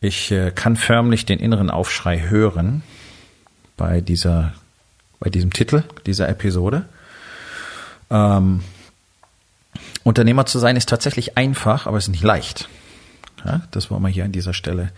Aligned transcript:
Ich 0.00 0.30
äh, 0.30 0.52
kann 0.52 0.76
förmlich 0.76 1.26
den 1.26 1.40
inneren 1.40 1.70
Aufschrei 1.70 2.20
hören 2.20 2.82
bei 3.76 4.00
dieser, 4.00 4.54
bei 5.18 5.28
diesem 5.28 5.52
Titel 5.52 5.82
dieser 6.06 6.28
Episode. 6.28 6.84
Ähm, 8.10 8.62
Unternehmer 10.04 10.46
zu 10.46 10.58
sein 10.60 10.76
ist 10.76 10.88
tatsächlich 10.88 11.36
einfach, 11.36 11.86
aber 11.86 11.98
es 11.98 12.04
ist 12.04 12.12
nicht 12.12 12.22
leicht. 12.22 12.68
Ja, 13.44 13.62
das 13.72 13.90
wollen 13.90 14.02
wir 14.02 14.08
hier 14.08 14.24
an 14.24 14.32
dieser 14.32 14.54
Stelle 14.54 14.92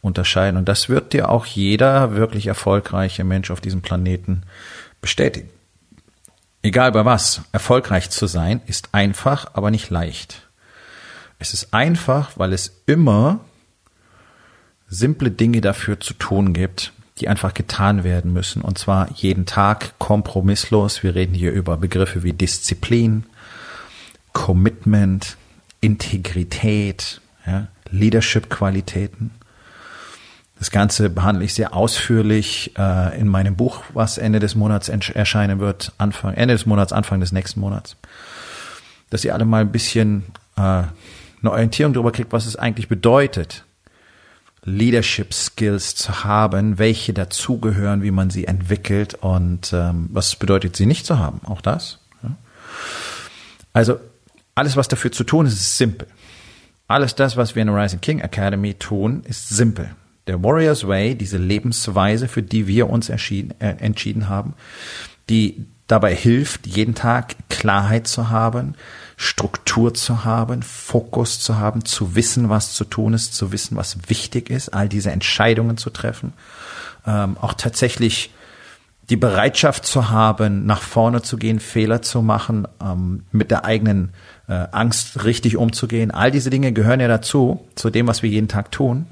unterscheiden. 0.00 0.56
Und 0.56 0.68
das 0.68 0.88
wird 0.88 1.12
dir 1.12 1.28
auch 1.28 1.44
jeder 1.44 2.14
wirklich 2.14 2.46
erfolgreiche 2.46 3.24
Mensch 3.24 3.50
auf 3.50 3.60
diesem 3.60 3.82
Planeten 3.82 4.44
bestätigen. 5.00 5.50
Egal 6.62 6.92
bei 6.92 7.04
was, 7.04 7.42
erfolgreich 7.52 8.10
zu 8.10 8.26
sein 8.26 8.62
ist 8.66 8.88
einfach, 8.92 9.50
aber 9.54 9.70
nicht 9.70 9.90
leicht. 9.90 10.48
Es 11.38 11.52
ist 11.52 11.72
einfach, 11.72 12.30
weil 12.36 12.52
es 12.52 12.82
immer 12.86 13.40
simple 14.88 15.30
Dinge 15.30 15.60
dafür 15.60 16.00
zu 16.00 16.14
tun 16.14 16.52
gibt, 16.52 16.92
die 17.20 17.28
einfach 17.28 17.54
getan 17.54 18.04
werden 18.04 18.32
müssen. 18.32 18.62
Und 18.62 18.78
zwar 18.78 19.10
jeden 19.14 19.46
Tag 19.46 19.98
kompromisslos. 19.98 21.02
Wir 21.02 21.14
reden 21.14 21.34
hier 21.34 21.52
über 21.52 21.76
Begriffe 21.76 22.22
wie 22.22 22.32
Disziplin, 22.32 23.24
Commitment, 24.32 25.36
Integrität, 25.80 27.20
ja, 27.46 27.68
Leadership-Qualitäten. 27.90 29.32
Das 30.58 30.70
Ganze 30.70 31.08
behandle 31.08 31.44
ich 31.44 31.54
sehr 31.54 31.74
ausführlich 31.74 32.72
äh, 32.76 33.18
in 33.18 33.28
meinem 33.28 33.54
Buch, 33.54 33.84
was 33.94 34.18
Ende 34.18 34.40
des 34.40 34.56
Monats 34.56 34.88
erscheinen 34.88 35.60
wird, 35.60 35.92
Anfang, 35.98 36.34
Ende 36.34 36.54
des 36.54 36.66
Monats, 36.66 36.92
Anfang 36.92 37.20
des 37.20 37.30
nächsten 37.30 37.60
Monats. 37.60 37.96
Dass 39.10 39.24
ihr 39.24 39.34
alle 39.34 39.44
mal 39.44 39.60
ein 39.60 39.72
bisschen 39.72 40.24
äh, 40.56 40.60
eine 40.60 40.90
Orientierung 41.44 41.92
darüber 41.92 42.10
kriegt, 42.10 42.32
was 42.32 42.46
es 42.46 42.56
eigentlich 42.56 42.88
bedeutet, 42.88 43.64
Leadership 44.68 45.34
Skills 45.34 45.94
zu 45.94 46.24
haben, 46.24 46.78
welche 46.78 47.12
dazugehören, 47.12 48.02
wie 48.02 48.10
man 48.10 48.30
sie 48.30 48.46
entwickelt 48.46 49.14
und 49.14 49.72
ähm, 49.72 50.08
was 50.12 50.36
bedeutet 50.36 50.76
sie 50.76 50.86
nicht 50.86 51.06
zu 51.06 51.18
haben. 51.18 51.40
Auch 51.44 51.60
das. 51.60 51.98
Ja. 52.22 52.36
Also 53.72 53.98
alles, 54.54 54.76
was 54.76 54.88
dafür 54.88 55.12
zu 55.12 55.24
tun 55.24 55.46
ist, 55.46 55.54
ist 55.54 55.78
simpel. 55.78 56.08
Alles 56.86 57.14
das, 57.14 57.36
was 57.36 57.54
wir 57.54 57.62
in 57.62 57.68
der 57.68 57.76
Rising 57.76 58.00
King 58.00 58.20
Academy 58.20 58.74
tun, 58.74 59.22
ist 59.24 59.48
simpel. 59.48 59.90
Der 60.26 60.42
Warriors 60.42 60.86
Way, 60.86 61.14
diese 61.14 61.38
Lebensweise, 61.38 62.28
für 62.28 62.42
die 62.42 62.66
wir 62.66 62.90
uns 62.90 63.08
äh, 63.08 63.14
entschieden 63.58 64.28
haben, 64.28 64.54
die 65.28 65.66
dabei 65.86 66.14
hilft, 66.14 66.66
jeden 66.66 66.94
Tag 66.94 67.36
Klarheit 67.48 68.06
zu 68.06 68.30
haben, 68.30 68.74
Struktur 69.20 69.94
zu 69.94 70.24
haben, 70.24 70.62
Fokus 70.62 71.40
zu 71.40 71.58
haben, 71.58 71.84
zu 71.84 72.14
wissen, 72.14 72.50
was 72.50 72.72
zu 72.72 72.84
tun 72.84 73.14
ist, 73.14 73.34
zu 73.34 73.50
wissen, 73.50 73.76
was 73.76 73.96
wichtig 74.06 74.48
ist, 74.48 74.68
all 74.68 74.88
diese 74.88 75.10
Entscheidungen 75.10 75.76
zu 75.76 75.90
treffen, 75.90 76.32
ähm, 77.04 77.36
auch 77.40 77.54
tatsächlich 77.54 78.30
die 79.10 79.16
Bereitschaft 79.16 79.86
zu 79.86 80.10
haben, 80.10 80.66
nach 80.66 80.82
vorne 80.82 81.20
zu 81.20 81.36
gehen, 81.36 81.58
Fehler 81.58 82.00
zu 82.00 82.22
machen, 82.22 82.68
ähm, 82.80 83.24
mit 83.32 83.50
der 83.50 83.64
eigenen 83.64 84.12
äh, 84.46 84.68
Angst 84.70 85.24
richtig 85.24 85.56
umzugehen. 85.56 86.12
All 86.12 86.30
diese 86.30 86.50
Dinge 86.50 86.72
gehören 86.72 87.00
ja 87.00 87.08
dazu, 87.08 87.66
zu 87.74 87.90
dem, 87.90 88.06
was 88.06 88.22
wir 88.22 88.30
jeden 88.30 88.48
Tag 88.48 88.70
tun. 88.70 89.06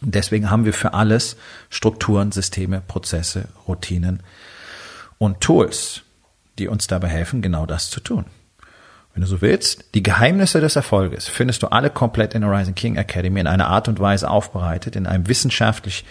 deswegen 0.00 0.50
haben 0.50 0.64
wir 0.64 0.72
für 0.72 0.94
alles 0.94 1.36
Strukturen, 1.68 2.32
Systeme, 2.32 2.80
Prozesse, 2.80 3.48
Routinen 3.68 4.20
und 5.18 5.42
Tools, 5.42 6.00
die 6.58 6.66
uns 6.66 6.86
dabei 6.86 7.08
helfen, 7.08 7.42
genau 7.42 7.66
das 7.66 7.90
zu 7.90 8.00
tun. 8.00 8.24
Wenn 9.14 9.20
du 9.20 9.26
so 9.26 9.42
willst, 9.42 9.94
die 9.94 10.02
Geheimnisse 10.02 10.60
des 10.60 10.76
Erfolges 10.76 11.28
findest 11.28 11.62
du 11.62 11.66
alle 11.66 11.90
komplett 11.90 12.34
in 12.34 12.40
der 12.40 12.50
Rising 12.50 12.74
King 12.74 12.96
Academy 12.96 13.40
in 13.40 13.46
einer 13.46 13.68
Art 13.68 13.88
und 13.88 14.00
Weise 14.00 14.30
aufbereitet, 14.30 14.96
in 14.96 15.06
einem 15.06 15.28
wissenschaftlich 15.28 16.04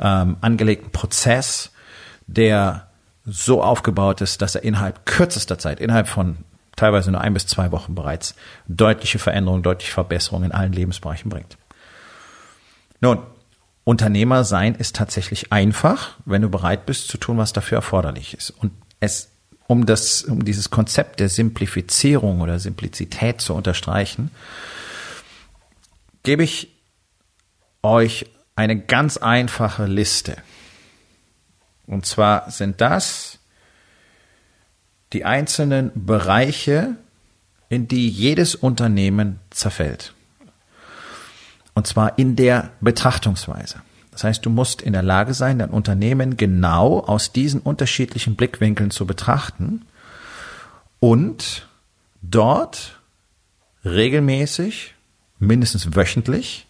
ähm, 0.00 0.36
angelegten 0.40 0.90
Prozess, 0.90 1.70
der 2.26 2.88
so 3.24 3.62
aufgebaut 3.62 4.20
ist, 4.20 4.42
dass 4.42 4.56
er 4.56 4.64
innerhalb 4.64 5.06
kürzester 5.06 5.58
Zeit, 5.58 5.78
innerhalb 5.78 6.08
von 6.08 6.38
teilweise 6.74 7.12
nur 7.12 7.20
ein 7.20 7.34
bis 7.34 7.46
zwei 7.46 7.70
Wochen 7.70 7.94
bereits 7.94 8.34
deutliche 8.66 9.18
Veränderungen, 9.18 9.62
deutliche 9.62 9.92
Verbesserungen 9.92 10.50
in 10.50 10.52
allen 10.52 10.72
Lebensbereichen 10.72 11.30
bringt. 11.30 11.56
Nun, 13.00 13.18
Unternehmer 13.84 14.44
sein 14.44 14.74
ist 14.74 14.96
tatsächlich 14.96 15.52
einfach, 15.52 16.16
wenn 16.24 16.42
du 16.42 16.48
bereit 16.48 16.86
bist 16.86 17.08
zu 17.08 17.18
tun, 17.18 17.38
was 17.38 17.52
dafür 17.52 17.76
erforderlich 17.76 18.34
ist. 18.34 18.50
Und 18.50 18.72
es 19.00 19.29
um 19.70 19.86
das, 19.86 20.24
um 20.24 20.44
dieses 20.44 20.70
Konzept 20.70 21.20
der 21.20 21.28
Simplifizierung 21.28 22.40
oder 22.40 22.58
Simplizität 22.58 23.40
zu 23.40 23.54
unterstreichen, 23.54 24.32
gebe 26.24 26.42
ich 26.42 26.74
euch 27.80 28.26
eine 28.56 28.80
ganz 28.80 29.16
einfache 29.16 29.86
Liste. 29.86 30.38
Und 31.86 32.04
zwar 32.04 32.50
sind 32.50 32.80
das 32.80 33.38
die 35.12 35.24
einzelnen 35.24 35.92
Bereiche, 35.94 36.96
in 37.68 37.86
die 37.86 38.08
jedes 38.08 38.56
Unternehmen 38.56 39.38
zerfällt. 39.50 40.14
Und 41.74 41.86
zwar 41.86 42.18
in 42.18 42.34
der 42.34 42.72
Betrachtungsweise. 42.80 43.82
Das 44.20 44.24
heißt, 44.24 44.44
du 44.44 44.50
musst 44.50 44.82
in 44.82 44.92
der 44.92 45.02
Lage 45.02 45.32
sein, 45.32 45.60
dein 45.60 45.70
Unternehmen 45.70 46.36
genau 46.36 47.00
aus 47.00 47.32
diesen 47.32 47.58
unterschiedlichen 47.62 48.36
Blickwinkeln 48.36 48.90
zu 48.90 49.06
betrachten 49.06 49.86
und 50.98 51.66
dort 52.20 53.00
regelmäßig, 53.82 54.94
mindestens 55.38 55.96
wöchentlich, 55.96 56.66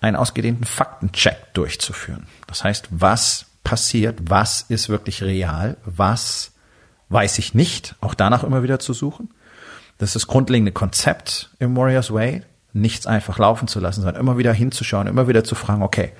einen 0.00 0.16
ausgedehnten 0.16 0.64
Faktencheck 0.64 1.54
durchzuführen. 1.54 2.26
Das 2.48 2.64
heißt, 2.64 2.88
was 2.90 3.46
passiert, 3.62 4.18
was 4.28 4.62
ist 4.62 4.88
wirklich 4.88 5.22
real, 5.22 5.76
was 5.84 6.50
weiß 7.08 7.38
ich 7.38 7.54
nicht, 7.54 7.94
auch 8.00 8.14
danach 8.14 8.42
immer 8.42 8.64
wieder 8.64 8.80
zu 8.80 8.94
suchen. 8.94 9.30
Das 9.98 10.08
ist 10.08 10.16
das 10.16 10.26
grundlegende 10.26 10.72
Konzept 10.72 11.50
im 11.60 11.76
Warriors 11.76 12.12
Way 12.12 12.42
nichts 12.80 13.06
einfach 13.06 13.38
laufen 13.38 13.68
zu 13.68 13.80
lassen, 13.80 14.02
sondern 14.02 14.20
immer 14.20 14.38
wieder 14.38 14.52
hinzuschauen, 14.52 15.06
immer 15.06 15.28
wieder 15.28 15.44
zu 15.44 15.54
fragen, 15.54 15.82
okay, 15.82 16.12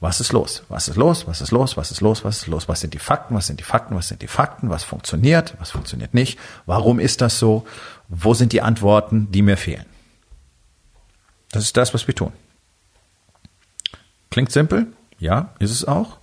was 0.00 0.20
ist 0.20 0.32
los? 0.32 0.64
Was 0.68 0.88
ist 0.88 0.96
los? 0.96 1.26
Was 1.26 1.40
ist 1.40 1.50
los? 1.50 1.76
Was 1.76 1.90
ist 1.90 2.00
los? 2.00 2.24
Was 2.24 2.38
ist 2.38 2.46
los? 2.46 2.68
Was 2.68 2.80
sind 2.80 2.92
die 2.94 2.98
Fakten? 2.98 3.34
Was 3.34 3.46
sind 3.46 3.58
die 3.58 3.64
Fakten? 3.64 3.96
Was 3.96 4.08
sind 4.08 4.20
die 4.20 4.26
Fakten? 4.26 4.68
Was 4.68 4.84
funktioniert? 4.84 5.54
Was 5.58 5.70
funktioniert 5.70 6.12
nicht? 6.12 6.38
Warum 6.66 6.98
ist 7.00 7.20
das 7.20 7.38
so? 7.38 7.66
Wo 8.08 8.34
sind 8.34 8.52
die 8.52 8.60
Antworten, 8.60 9.32
die 9.32 9.42
mir 9.42 9.56
fehlen? 9.56 9.86
Das 11.52 11.62
ist 11.62 11.76
das, 11.76 11.94
was 11.94 12.06
wir 12.06 12.14
tun. 12.14 12.32
Klingt 14.30 14.50
simpel? 14.50 14.88
Ja, 15.18 15.54
ist 15.58 15.70
es 15.70 15.86
auch. 15.86 16.18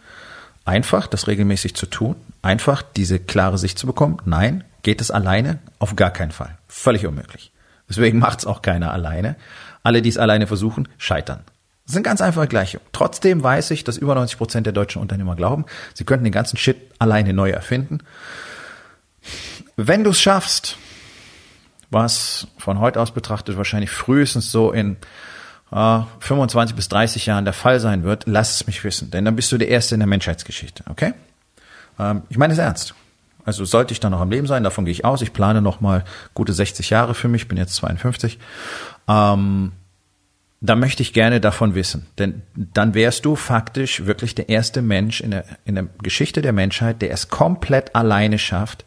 Einfach, 0.66 1.08
das 1.08 1.28
regelmäßig 1.28 1.76
zu 1.76 1.86
tun. 1.86 2.16
Einfach, 2.42 2.84
diese 2.84 3.20
klare 3.20 3.58
Sicht 3.58 3.80
zu 3.80 3.88
bekommen. 3.88 4.18
Nein, 4.26 4.64
geht 4.84 5.02
es 5.02 5.10
alleine? 5.10 5.60
Auf 5.80 5.96
gar 5.96 6.12
keinen 6.12 6.32
Fall. 6.32 6.58
Völlig 6.68 7.08
unmöglich. 7.08 7.52
Deswegen 7.92 8.20
macht 8.20 8.40
es 8.40 8.46
auch 8.46 8.62
keiner 8.62 8.94
alleine. 8.94 9.36
Alle, 9.84 10.02
die 10.02 10.08
es 10.08 10.18
alleine 10.18 10.48
versuchen, 10.48 10.88
scheitern. 10.98 11.42
Das 11.86 11.94
sind 11.94 12.04
ganz 12.04 12.22
einfache 12.22 12.48
Gleichungen. 12.48 12.86
Trotzdem 12.94 13.44
weiß 13.44 13.72
ich, 13.72 13.84
dass 13.84 13.98
über 13.98 14.16
90 14.16 14.38
Prozent 14.38 14.66
der 14.66 14.72
deutschen 14.72 15.02
Unternehmer 15.02 15.36
glauben, 15.36 15.66
sie 15.94 16.06
könnten 16.06 16.24
den 16.24 16.32
ganzen 16.32 16.56
Shit 16.56 16.78
alleine 17.00 17.34
neu 17.34 17.50
erfinden. 17.50 18.00
Wenn 19.76 20.06
du 20.06 20.12
es 20.12 20.22
schaffst, 20.22 20.78
was 21.90 22.48
von 22.58 22.80
heute 22.80 22.98
aus 23.02 23.12
betrachtet 23.12 23.58
wahrscheinlich 23.58 23.90
frühestens 23.90 24.54
so 24.54 24.72
in 24.72 24.96
äh, 25.74 26.00
25 26.20 26.78
bis 26.78 26.88
30 26.88 27.26
Jahren 27.26 27.44
der 27.44 27.54
Fall 27.54 27.82
sein 27.82 28.04
wird, 28.04 28.24
lass 28.26 28.56
es 28.56 28.68
mich 28.68 28.86
wissen, 28.86 29.12
denn 29.12 29.26
dann 29.26 29.36
bist 29.36 29.52
du 29.52 29.58
der 29.58 29.68
Erste 29.68 29.96
in 29.96 30.00
der 30.00 30.08
Menschheitsgeschichte, 30.08 30.86
okay? 30.90 31.14
Ähm, 32.00 32.22
ich 32.30 32.38
meine 32.38 32.54
es 32.54 32.60
ernst. 32.60 32.96
Also 33.46 33.66
sollte 33.66 33.94
ich 33.94 34.00
dann 34.00 34.12
noch 34.12 34.22
am 34.22 34.32
Leben 34.32 34.48
sein, 34.48 34.64
davon 34.64 34.86
gehe 34.86 34.92
ich 34.92 35.06
aus. 35.06 35.22
Ich 35.22 35.34
plane 35.34 35.62
noch 35.62 35.82
mal 35.82 36.04
gute 36.34 36.54
60 36.54 36.90
Jahre 36.90 37.14
für 37.14 37.28
mich, 37.28 37.48
bin 37.48 37.58
jetzt 37.58 37.76
52. 37.76 38.40
Ähm, 39.08 39.72
da 40.64 40.76
möchte 40.76 41.02
ich 41.02 41.12
gerne 41.12 41.42
davon 41.42 41.74
wissen, 41.74 42.06
denn 42.20 42.44
dann 42.56 42.94
wärst 42.94 43.26
du 43.26 43.36
faktisch 43.36 44.06
wirklich 44.06 44.36
der 44.36 44.48
erste 44.48 44.84
Mensch 44.84 45.20
in 45.20 45.32
der, 45.32 45.46
in 45.66 45.74
der 45.74 45.88
Geschichte 46.04 46.44
der 46.44 46.54
Menschheit, 46.54 47.02
der 47.02 47.12
es 47.12 47.30
komplett 47.30 47.96
alleine 47.96 48.38
schafft, 48.38 48.86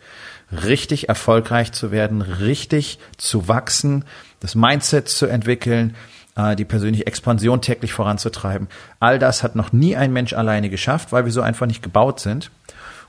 richtig 0.53 1.09
erfolgreich 1.09 1.73
zu 1.73 1.91
werden, 1.91 2.23
richtig 2.23 3.01
zu 3.17 3.49
wachsen, 3.49 4.05
das 4.39 4.55
Mindset 4.55 5.09
zu 5.09 5.27
entwickeln, 5.27 5.97
äh, 6.37 6.55
die 6.55 6.65
persönliche 6.65 7.09
Expansion 7.09 7.61
täglich 7.61 7.93
voranzutreiben. 7.93 8.69
All 9.01 9.19
das 9.19 9.43
hat 9.43 9.57
noch 9.57 9.73
nie 9.73 9.97
ein 9.97 10.13
Mensch 10.13 10.33
alleine 10.33 10.71
geschafft, 10.71 11.11
weil 11.11 11.25
wir 11.25 11.33
so 11.33 11.43
einfach 11.43 11.67
nicht 11.67 11.83
gebaut 11.83 12.21
sind 12.21 12.53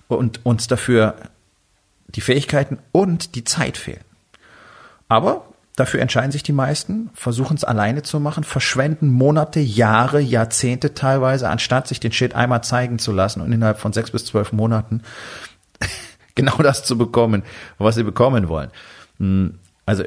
und 0.07 0.43
uns 0.43 0.67
dafür 0.67 1.15
die 2.15 2.21
Fähigkeiten 2.21 2.79
und 2.91 3.35
die 3.35 3.43
Zeit 3.43 3.77
fehlen. 3.77 4.03
Aber 5.07 5.45
dafür 5.75 6.01
entscheiden 6.01 6.31
sich 6.31 6.43
die 6.43 6.53
meisten, 6.53 7.09
versuchen 7.13 7.57
es 7.57 7.63
alleine 7.63 8.01
zu 8.03 8.19
machen, 8.19 8.43
verschwenden 8.43 9.09
Monate, 9.09 9.59
Jahre, 9.59 10.19
Jahrzehnte 10.19 10.93
teilweise, 10.93 11.49
anstatt 11.49 11.87
sich 11.87 11.99
den 11.99 12.11
Shit 12.11 12.33
einmal 12.33 12.63
zeigen 12.63 12.99
zu 12.99 13.11
lassen 13.11 13.41
und 13.41 13.51
innerhalb 13.51 13.79
von 13.79 13.93
sechs 13.93 14.11
bis 14.11 14.25
zwölf 14.25 14.53
Monaten 14.53 15.01
genau 16.35 16.57
das 16.57 16.83
zu 16.83 16.97
bekommen, 16.97 17.43
was 17.77 17.95
sie 17.95 18.03
bekommen 18.03 18.47
wollen. 18.47 18.71
Hm, 19.19 19.59
also 19.85 20.03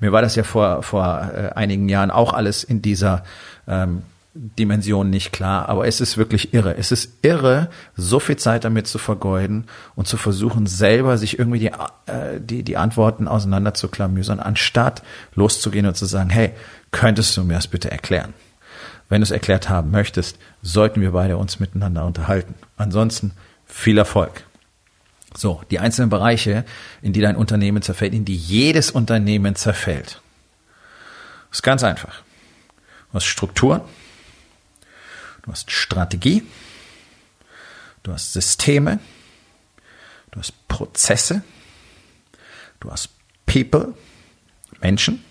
mir 0.00 0.12
war 0.12 0.22
das 0.22 0.36
ja 0.36 0.42
vor, 0.42 0.82
vor 0.82 1.30
äh, 1.34 1.50
einigen 1.54 1.88
Jahren 1.88 2.10
auch 2.10 2.32
alles 2.32 2.64
in 2.64 2.82
dieser 2.82 3.24
ähm, 3.66 4.02
Dimension 4.34 5.10
nicht 5.10 5.30
klar, 5.32 5.68
aber 5.68 5.86
es 5.86 6.00
ist 6.00 6.16
wirklich 6.16 6.54
irre. 6.54 6.76
Es 6.76 6.90
ist 6.90 7.18
irre, 7.22 7.68
so 7.96 8.18
viel 8.18 8.36
Zeit 8.36 8.64
damit 8.64 8.86
zu 8.86 8.96
vergeuden 8.96 9.66
und 9.94 10.08
zu 10.08 10.16
versuchen, 10.16 10.66
selber 10.66 11.18
sich 11.18 11.38
irgendwie 11.38 11.58
die, 11.58 11.70
äh, 12.06 12.40
die, 12.40 12.62
die 12.62 12.78
Antworten 12.78 13.28
auseinander 13.28 13.74
zu 13.74 13.88
klamüsern, 13.88 14.40
anstatt 14.40 15.02
loszugehen 15.34 15.86
und 15.86 15.96
zu 15.96 16.06
sagen, 16.06 16.30
hey, 16.30 16.52
könntest 16.92 17.36
du 17.36 17.44
mir 17.44 17.54
das 17.54 17.66
bitte 17.66 17.90
erklären? 17.90 18.32
Wenn 19.10 19.20
du 19.20 19.24
es 19.24 19.30
erklärt 19.30 19.68
haben 19.68 19.90
möchtest, 19.90 20.38
sollten 20.62 21.02
wir 21.02 21.12
beide 21.12 21.36
uns 21.36 21.60
miteinander 21.60 22.06
unterhalten. 22.06 22.54
Ansonsten 22.78 23.32
viel 23.66 23.98
Erfolg. 23.98 24.44
So, 25.36 25.60
die 25.70 25.78
einzelnen 25.78 26.08
Bereiche, 26.08 26.64
in 27.02 27.12
die 27.12 27.20
dein 27.20 27.36
Unternehmen 27.36 27.82
zerfällt, 27.82 28.14
in 28.14 28.24
die 28.24 28.36
jedes 28.36 28.90
Unternehmen 28.90 29.56
zerfällt. 29.56 30.22
Das 31.50 31.58
ist 31.58 31.62
ganz 31.62 31.84
einfach. 31.84 32.22
Du 33.10 33.16
hast 33.16 33.24
Strukturen, 33.24 33.82
du 35.42 35.52
hast 35.52 35.70
Strategie, 35.70 36.42
du 38.02 38.12
hast 38.12 38.32
Systeme, 38.32 38.98
du 40.30 40.38
hast 40.38 40.68
Prozesse, 40.68 41.42
du 42.80 42.90
hast 42.90 43.10
People, 43.46 43.94
Menschen, 44.80 45.24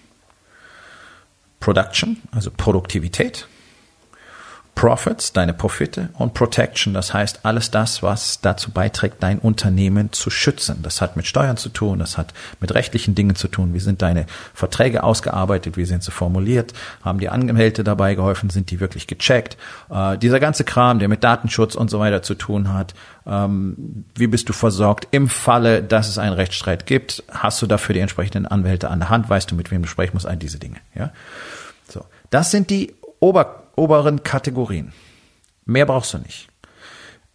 Production, 1.59 2.21
also 2.31 2.51
Produktivität, 2.51 3.47
Profits, 4.81 5.31
deine 5.31 5.53
Profite 5.53 6.09
und 6.17 6.33
Protection, 6.33 6.95
das 6.95 7.13
heißt 7.13 7.41
alles 7.43 7.69
das, 7.69 8.01
was 8.01 8.41
dazu 8.41 8.71
beiträgt, 8.71 9.21
dein 9.21 9.37
Unternehmen 9.37 10.11
zu 10.11 10.31
schützen. 10.31 10.79
Das 10.81 11.01
hat 11.01 11.15
mit 11.15 11.27
Steuern 11.27 11.55
zu 11.55 11.69
tun, 11.69 11.99
das 11.99 12.17
hat 12.17 12.33
mit 12.59 12.73
rechtlichen 12.73 13.13
Dingen 13.13 13.35
zu 13.35 13.47
tun. 13.47 13.75
Wie 13.75 13.79
sind 13.79 14.01
deine 14.01 14.25
Verträge 14.55 15.03
ausgearbeitet, 15.03 15.77
wie 15.77 15.85
sind 15.85 16.01
sie 16.01 16.09
formuliert, 16.09 16.73
haben 17.03 17.19
die 17.19 17.29
Angemeldete 17.29 17.83
dabei 17.83 18.15
geholfen, 18.15 18.49
sind 18.49 18.71
die 18.71 18.79
wirklich 18.79 19.05
gecheckt. 19.05 19.55
Äh, 19.91 20.17
dieser 20.17 20.39
ganze 20.39 20.63
Kram, 20.63 20.97
der 20.97 21.09
mit 21.09 21.23
Datenschutz 21.23 21.75
und 21.75 21.91
so 21.91 21.99
weiter 21.99 22.23
zu 22.23 22.33
tun 22.33 22.73
hat, 22.73 22.95
ähm, 23.27 24.05
wie 24.15 24.25
bist 24.25 24.49
du 24.49 24.53
versorgt 24.53 25.07
im 25.11 25.29
Falle, 25.29 25.83
dass 25.83 26.09
es 26.09 26.17
einen 26.17 26.33
Rechtsstreit 26.33 26.87
gibt, 26.87 27.23
hast 27.29 27.61
du 27.61 27.67
dafür 27.67 27.93
die 27.93 27.99
entsprechenden 27.99 28.47
Anwälte 28.47 28.89
an 28.89 28.97
der 28.97 29.09
Hand, 29.09 29.29
weißt 29.29 29.51
du, 29.51 29.53
mit 29.53 29.69
wem 29.69 29.83
du 29.83 29.87
sprechen 29.87 30.15
musst, 30.15 30.25
all 30.25 30.37
diese 30.37 30.57
Dinge. 30.57 30.77
Ja? 30.95 31.11
So, 31.87 32.03
das 32.31 32.49
sind 32.49 32.71
die 32.71 32.95
Ober 33.19 33.60
oberen 33.75 34.23
Kategorien. 34.23 34.93
Mehr 35.65 35.85
brauchst 35.85 36.13
du 36.13 36.17
nicht. 36.17 36.47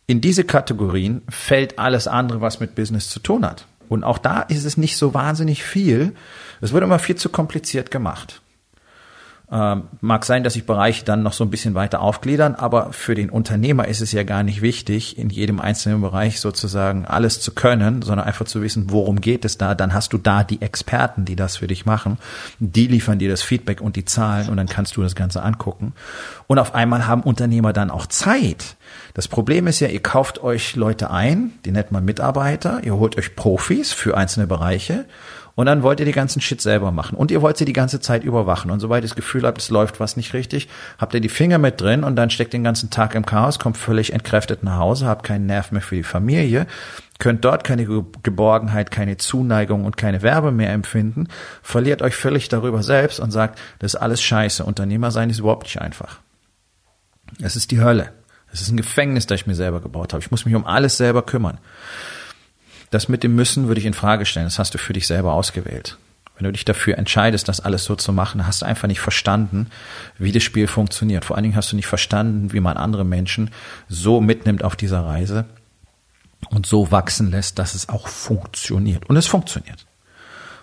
In 0.07 0.21
diese 0.21 0.45
Kategorien 0.45 1.23
fällt 1.29 1.79
alles 1.79 2.07
andere, 2.07 2.41
was 2.41 2.61
mit 2.61 2.75
Business 2.75 3.09
zu 3.11 3.21
tun 3.21 3.45
hat. 3.45 3.67
Und 3.89 4.05
auch 4.05 4.19
da 4.19 4.43
ist 4.43 4.65
es 4.65 4.77
nicht 4.77 4.97
so 4.97 5.15
wahnsinnig 5.15 5.63
viel. 5.63 6.15
Es 6.61 6.73
wird 6.73 6.85
immer 6.85 6.99
viel 6.99 7.17
zu 7.17 7.29
kompliziert 7.29 7.91
gemacht. 7.91 8.41
Ähm, 9.51 9.85
mag 10.01 10.25
sein, 10.25 10.43
dass 10.43 10.55
sich 10.55 10.67
Bereiche 10.67 11.05
dann 11.05 11.23
noch 11.23 11.33
so 11.33 11.45
ein 11.45 11.51
bisschen 11.51 11.75
weiter 11.75 12.01
aufgliedern, 12.01 12.57
aber 12.57 12.93
für 12.93 13.15
den 13.15 13.31
Unternehmer 13.31 13.87
ist 13.87 14.01
es 14.01 14.11
ja 14.11 14.25
gar 14.25 14.43
nicht 14.43 14.61
wichtig, 14.61 15.19
in 15.19 15.31
jedem 15.31 15.61
einzelnen 15.61 16.01
Bereich 16.01 16.41
sozusagen 16.41 17.05
alles 17.05 17.41
zu 17.41 17.55
können, 17.55 18.03
sondern 18.03 18.27
einfach 18.27 18.47
zu 18.47 18.61
wissen, 18.61 18.91
worum 18.91 19.21
geht 19.21 19.45
es 19.45 19.57
da. 19.57 19.77
Dann 19.77 19.95
hast 19.95 20.13
du 20.13 20.19
da 20.19 20.43
die 20.43 20.63
Experten, 20.63 21.25
die 21.25 21.37
das 21.37 21.59
für 21.59 21.69
dich 21.69 21.87
machen. 21.87 22.19
Die 22.59 22.89
liefern 22.89 23.21
dir 23.21 23.31
das 23.31 23.43
Feedback 23.43 23.81
und 23.81 23.95
die 23.95 24.05
Zahlen 24.05 24.49
und 24.49 24.57
dann 24.57 24.67
kannst 24.67 24.97
du 24.97 25.03
das 25.03 25.15
Ganze 25.15 25.45
angucken. 25.45 25.93
Und 26.49 26.59
auf 26.59 26.75
einmal 26.75 27.07
haben 27.07 27.23
Unternehmer 27.23 27.73
dann 27.73 27.93
auch 27.93 28.07
Zeit. 28.07 28.77
Das 29.15 29.29
Problem 29.29 29.69
ist 29.69 29.79
ja, 29.79 29.87
ihr 29.87 30.03
kauft 30.03 30.43
euch 30.43 30.75
Leute 30.75 31.13
ein, 31.13 31.53
die 31.65 31.71
nennt 31.71 31.93
man 31.93 32.05
Mitarbeiter, 32.05 32.81
ihr 32.83 32.97
holt 32.97 33.17
euch 33.17 33.37
Profis 33.37 33.93
für 33.93 34.17
einzelne 34.17 34.49
Bereiche 34.49 35.05
und 35.57 35.65
dann 35.67 35.83
wollt 35.83 36.01
ihr 36.01 36.07
die 36.07 36.13
ganzen 36.13 36.41
Shit 36.43 36.61
selber 36.61 36.93
machen. 36.93 37.17
Und 37.17 37.31
ihr 37.31 37.41
wollt 37.41 37.57
sie 37.57 37.65
die 37.65 37.73
ganze 37.73 37.99
Zeit 37.99 38.23
überwachen. 38.25 38.71
Und 38.71 38.81
sobald 38.81 39.03
ihr 39.03 39.09
das 39.09 39.17
Gefühl 39.17 39.45
habt, 39.45 39.59
es 39.59 39.71
läuft 39.71 39.99
was 40.01 40.17
nicht 40.17 40.35
richtig, 40.35 40.69
habt 40.99 41.15
ihr 41.15 41.21
die 41.21 41.31
Finger 41.31 41.57
mit 41.57 41.81
drin 41.81 42.05
und 42.05 42.15
dann 42.15 42.29
steckt 42.29 42.53
den 42.53 42.63
ganzen 42.63 42.91
Tag 42.91 43.15
im 43.15 43.25
Chaos, 43.25 43.59
kommt 43.59 43.79
völlig 43.79 44.13
entkräftet 44.13 44.63
nach 44.63 44.77
Hause, 44.77 45.07
habt 45.07 45.25
keinen 45.25 45.47
Nerv 45.47 45.73
mehr 45.73 45.81
für 45.81 45.97
die 45.97 46.03
Familie, 46.03 46.67
könnt 47.19 47.43
dort 47.47 47.65
keine 47.65 47.87
Geborgenheit, 47.87 48.91
keine 48.91 49.17
Zuneigung 49.17 49.87
und 49.87 49.97
keine 49.97 50.21
Werbe 50.21 50.53
mehr 50.53 50.73
empfinden, 50.73 51.29
verliert 51.63 52.03
euch 52.03 52.15
völlig 52.15 52.51
darüber 52.51 52.83
selbst 52.83 53.19
und 53.19 53.31
sagt, 53.31 53.59
das 53.79 53.95
ist 53.95 54.01
alles 54.01 54.23
scheiße. 54.23 54.63
Unternehmer 54.63 55.11
sein 55.11 55.31
ist 55.31 55.39
überhaupt 55.39 55.65
nicht 55.65 55.81
einfach. 55.81 56.21
Es 57.41 57.57
ist 57.57 57.71
die 57.71 57.81
Hölle. 57.81 58.13
Es 58.53 58.61
ist 58.61 58.71
ein 58.71 58.77
Gefängnis, 58.77 59.27
das 59.27 59.41
ich 59.41 59.47
mir 59.47 59.55
selber 59.55 59.81
gebaut 59.81 60.13
habe. 60.13 60.23
Ich 60.23 60.31
muss 60.31 60.45
mich 60.45 60.55
um 60.55 60.67
alles 60.67 60.99
selber 60.99 61.23
kümmern. 61.23 61.59
Das 62.91 63.09
mit 63.09 63.23
dem 63.23 63.35
Müssen 63.35 63.69
würde 63.69 63.81
ich 63.81 63.87
in 63.87 63.95
Frage 63.95 64.27
stellen. 64.27 64.47
Das 64.47 64.59
hast 64.59 64.75
du 64.75 64.79
für 64.79 64.93
dich 64.93 65.07
selber 65.07 65.33
ausgewählt. 65.33 65.99
Wenn 66.37 66.45
du 66.45 66.53
dich 66.53 66.65
dafür 66.67 66.99
entscheidest, 66.99 67.49
das 67.49 67.61
alles 67.61 67.85
so 67.85 67.97
zu 67.97 68.13
machen, 68.13 68.47
hast 68.47 68.61
du 68.63 68.67
einfach 68.67 68.89
nicht 68.89 69.01
verstanden, 69.01 69.69
wie 70.19 70.33
das 70.33 70.43
Spiel 70.43 70.67
funktioniert. 70.67 71.25
Vor 71.25 71.37
allen 71.37 71.45
Dingen 71.45 71.57
hast 71.57 71.73
du 71.73 71.77
nicht 71.77 71.87
verstanden, 71.87 72.53
wie 72.53 72.61
man 72.61 72.77
andere 72.77 73.05
Menschen 73.05 73.51
so 73.89 74.21
mitnimmt 74.21 74.63
auf 74.63 74.77
dieser 74.77 75.01
Reise 75.01 75.47
und 76.51 76.67
so 76.67 76.91
wachsen 76.91 77.31
lässt, 77.31 77.59
dass 77.59 77.75
es 77.75 77.89
auch 77.89 78.07
funktioniert. 78.07 79.09
Und 79.09 79.17
es 79.17 79.27
funktioniert. 79.27 79.87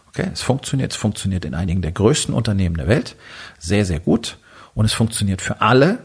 Okay, 0.09 0.29
es 0.31 0.43
funktioniert. 0.43 0.91
Es 0.91 0.97
funktioniert 0.97 1.43
in 1.43 1.55
einigen 1.55 1.81
der 1.81 1.91
größten 1.91 2.35
Unternehmen 2.35 2.77
der 2.77 2.87
Welt 2.87 3.15
sehr, 3.57 3.83
sehr 3.83 3.99
gut. 3.99 4.37
Und 4.75 4.85
es 4.85 4.93
funktioniert 4.93 5.41
für 5.41 5.61
alle, 5.61 5.99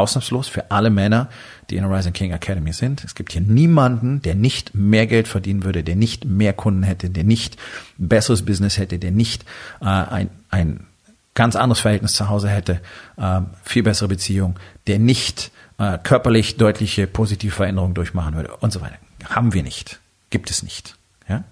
ausnahmslos 0.00 0.48
für 0.48 0.70
alle 0.70 0.90
Männer, 0.90 1.28
die 1.68 1.76
in 1.76 1.88
der 1.88 1.96
Rising 1.96 2.12
King 2.12 2.32
Academy 2.32 2.72
sind. 2.72 3.04
Es 3.04 3.14
gibt 3.14 3.32
hier 3.32 3.40
niemanden, 3.40 4.22
der 4.22 4.34
nicht 4.34 4.74
mehr 4.74 5.06
Geld 5.06 5.28
verdienen 5.28 5.64
würde, 5.64 5.84
der 5.84 5.96
nicht 5.96 6.24
mehr 6.24 6.52
Kunden 6.52 6.82
hätte, 6.82 7.10
der 7.10 7.24
nicht 7.24 7.56
ein 7.98 8.08
besseres 8.08 8.44
Business 8.44 8.78
hätte, 8.78 8.98
der 8.98 9.12
nicht 9.12 9.44
äh, 9.80 9.84
ein, 9.84 10.30
ein 10.50 10.86
ganz 11.34 11.56
anderes 11.56 11.80
Verhältnis 11.80 12.14
zu 12.14 12.28
Hause 12.28 12.48
hätte, 12.48 12.80
äh, 13.16 13.40
viel 13.62 13.82
bessere 13.82 14.08
Beziehung, 14.08 14.58
der 14.86 14.98
nicht 14.98 15.52
äh, 15.78 15.98
körperlich 15.98 16.56
deutliche 16.56 17.06
positive 17.06 17.54
Veränderungen 17.54 17.94
durchmachen 17.94 18.34
würde 18.34 18.56
und 18.56 18.72
so 18.72 18.80
weiter. 18.80 18.98
Haben 19.24 19.54
wir 19.54 19.62
nicht. 19.62 20.00
Gibt 20.30 20.50
es 20.50 20.62
nicht. 20.62 20.96
Ja? 21.28 21.44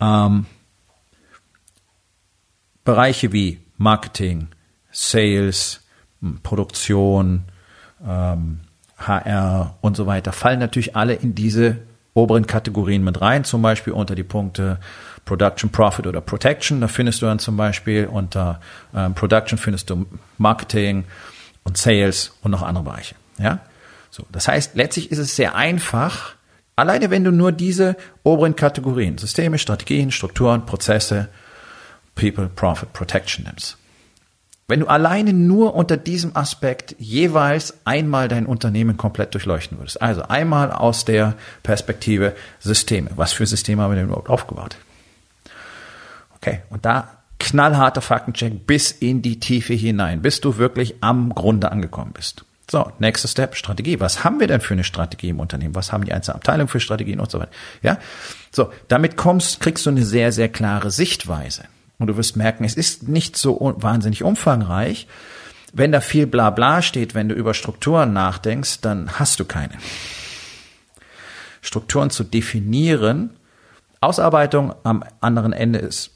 Ähm, 0.00 0.46
Bereiche 2.84 3.32
wie 3.32 3.60
Marketing, 3.76 4.48
Sales, 4.90 5.80
Produktion, 6.42 7.44
ähm, 8.06 8.60
HR 8.98 9.76
und 9.80 9.96
so 9.96 10.06
weiter 10.06 10.32
fallen 10.32 10.58
natürlich 10.58 10.96
alle 10.96 11.14
in 11.14 11.34
diese 11.34 11.78
oberen 12.14 12.46
Kategorien 12.46 13.04
mit 13.04 13.20
rein, 13.20 13.44
zum 13.44 13.62
Beispiel 13.62 13.92
unter 13.92 14.14
die 14.14 14.24
Punkte 14.24 14.78
Production, 15.24 15.70
Profit 15.70 16.06
oder 16.06 16.20
Protection. 16.20 16.80
Da 16.80 16.88
findest 16.88 17.22
du 17.22 17.26
dann 17.26 17.38
zum 17.38 17.56
Beispiel 17.56 18.06
unter 18.06 18.60
ähm, 18.94 19.14
Production 19.14 19.58
findest 19.58 19.90
du 19.90 20.06
Marketing 20.36 21.04
und 21.62 21.76
Sales 21.76 22.32
und 22.42 22.50
noch 22.50 22.62
andere 22.62 22.84
Bereiche. 22.84 23.14
Ja, 23.38 23.60
so. 24.10 24.24
Das 24.32 24.48
heißt, 24.48 24.74
letztlich 24.74 25.12
ist 25.12 25.18
es 25.18 25.36
sehr 25.36 25.54
einfach, 25.54 26.34
alleine 26.74 27.10
wenn 27.10 27.22
du 27.22 27.30
nur 27.30 27.52
diese 27.52 27.96
oberen 28.24 28.56
Kategorien, 28.56 29.16
Systeme, 29.18 29.58
Strategien, 29.58 30.10
Strukturen, 30.10 30.66
Prozesse, 30.66 31.28
People, 32.16 32.48
Profit, 32.48 32.92
Protection 32.92 33.44
nimmst. 33.44 33.76
Wenn 34.70 34.80
du 34.80 34.86
alleine 34.86 35.32
nur 35.32 35.74
unter 35.74 35.96
diesem 35.96 36.36
Aspekt 36.36 36.94
jeweils 36.98 37.74
einmal 37.86 38.28
dein 38.28 38.44
Unternehmen 38.44 38.98
komplett 38.98 39.32
durchleuchten 39.32 39.78
würdest. 39.78 40.02
Also 40.02 40.22
einmal 40.24 40.70
aus 40.70 41.06
der 41.06 41.36
Perspektive 41.62 42.36
Systeme. 42.60 43.08
Was 43.16 43.32
für 43.32 43.46
Systeme 43.46 43.82
haben 43.82 43.92
wir 43.92 43.96
denn 43.96 44.08
überhaupt 44.08 44.28
aufgebaut? 44.28 44.76
Okay, 46.36 46.60
und 46.68 46.84
da 46.84 47.08
knallharter 47.38 48.02
Faktencheck 48.02 48.66
bis 48.66 48.92
in 48.92 49.22
die 49.22 49.40
Tiefe 49.40 49.72
hinein, 49.72 50.20
bis 50.20 50.42
du 50.42 50.58
wirklich 50.58 50.96
am 51.00 51.34
Grunde 51.34 51.72
angekommen 51.72 52.12
bist. 52.12 52.44
So, 52.70 52.92
nächster 52.98 53.28
Step, 53.28 53.56
Strategie. 53.56 54.00
Was 54.00 54.22
haben 54.22 54.38
wir 54.38 54.48
denn 54.48 54.60
für 54.60 54.74
eine 54.74 54.84
Strategie 54.84 55.30
im 55.30 55.40
Unternehmen? 55.40 55.74
Was 55.74 55.92
haben 55.92 56.04
die 56.04 56.12
einzelnen 56.12 56.36
Abteilungen 56.36 56.68
für 56.68 56.80
Strategien 56.80 57.20
und 57.20 57.30
so 57.30 57.38
weiter? 57.38 57.52
Ja, 57.82 57.96
so, 58.50 58.70
damit 58.88 59.16
kommst, 59.16 59.60
kriegst 59.60 59.86
du 59.86 59.90
eine 59.90 60.04
sehr, 60.04 60.30
sehr 60.30 60.50
klare 60.50 60.90
Sichtweise. 60.90 61.64
Und 61.98 62.06
du 62.06 62.16
wirst 62.16 62.36
merken, 62.36 62.64
es 62.64 62.74
ist 62.74 63.08
nicht 63.08 63.36
so 63.36 63.74
wahnsinnig 63.78 64.22
umfangreich. 64.22 65.06
Wenn 65.72 65.92
da 65.92 66.00
viel 66.00 66.26
Blabla 66.26 66.80
steht, 66.82 67.14
wenn 67.14 67.28
du 67.28 67.34
über 67.34 67.54
Strukturen 67.54 68.12
nachdenkst, 68.12 68.80
dann 68.80 69.18
hast 69.18 69.40
du 69.40 69.44
keine. 69.44 69.74
Strukturen 71.60 72.10
zu 72.10 72.24
definieren 72.24 73.30
Ausarbeitung 74.00 74.74
am 74.84 75.04
anderen 75.20 75.52
Ende 75.52 75.80
ist 75.80 76.12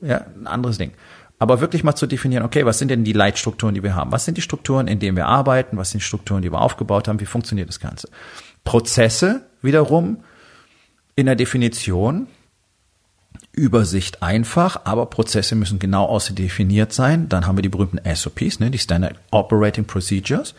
ja, 0.00 0.26
ein 0.36 0.46
anderes 0.46 0.78
Ding. 0.78 0.92
Aber 1.38 1.60
wirklich 1.60 1.84
mal 1.84 1.94
zu 1.94 2.06
definieren, 2.06 2.44
okay, 2.44 2.66
was 2.66 2.78
sind 2.78 2.90
denn 2.90 3.04
die 3.04 3.12
Leitstrukturen, 3.12 3.74
die 3.74 3.82
wir 3.82 3.94
haben? 3.94 4.12
Was 4.12 4.24
sind 4.24 4.36
die 4.36 4.42
Strukturen, 4.42 4.88
in 4.88 4.98
denen 4.98 5.16
wir 5.16 5.26
arbeiten? 5.26 5.76
Was 5.78 5.90
sind 5.90 6.00
die 6.00 6.06
Strukturen, 6.06 6.42
die 6.42 6.52
wir 6.52 6.60
aufgebaut 6.60 7.08
haben? 7.08 7.20
Wie 7.20 7.26
funktioniert 7.26 7.68
das 7.68 7.80
Ganze? 7.80 8.08
Prozesse 8.64 9.46
wiederum 9.62 10.22
in 11.16 11.26
der 11.26 11.36
Definition 11.36 12.26
Übersicht 13.60 14.22
einfach, 14.22 14.80
aber 14.84 15.06
Prozesse 15.06 15.54
müssen 15.54 15.78
genau 15.78 16.06
ausdefiniert 16.06 16.92
sein. 16.92 17.28
Dann 17.28 17.46
haben 17.46 17.58
wir 17.58 17.62
die 17.62 17.68
berühmten 17.68 18.00
SOPs, 18.14 18.58
ne, 18.58 18.70
die 18.70 18.78
Standard 18.78 19.16
Operating 19.30 19.84
Procedures. 19.84 20.54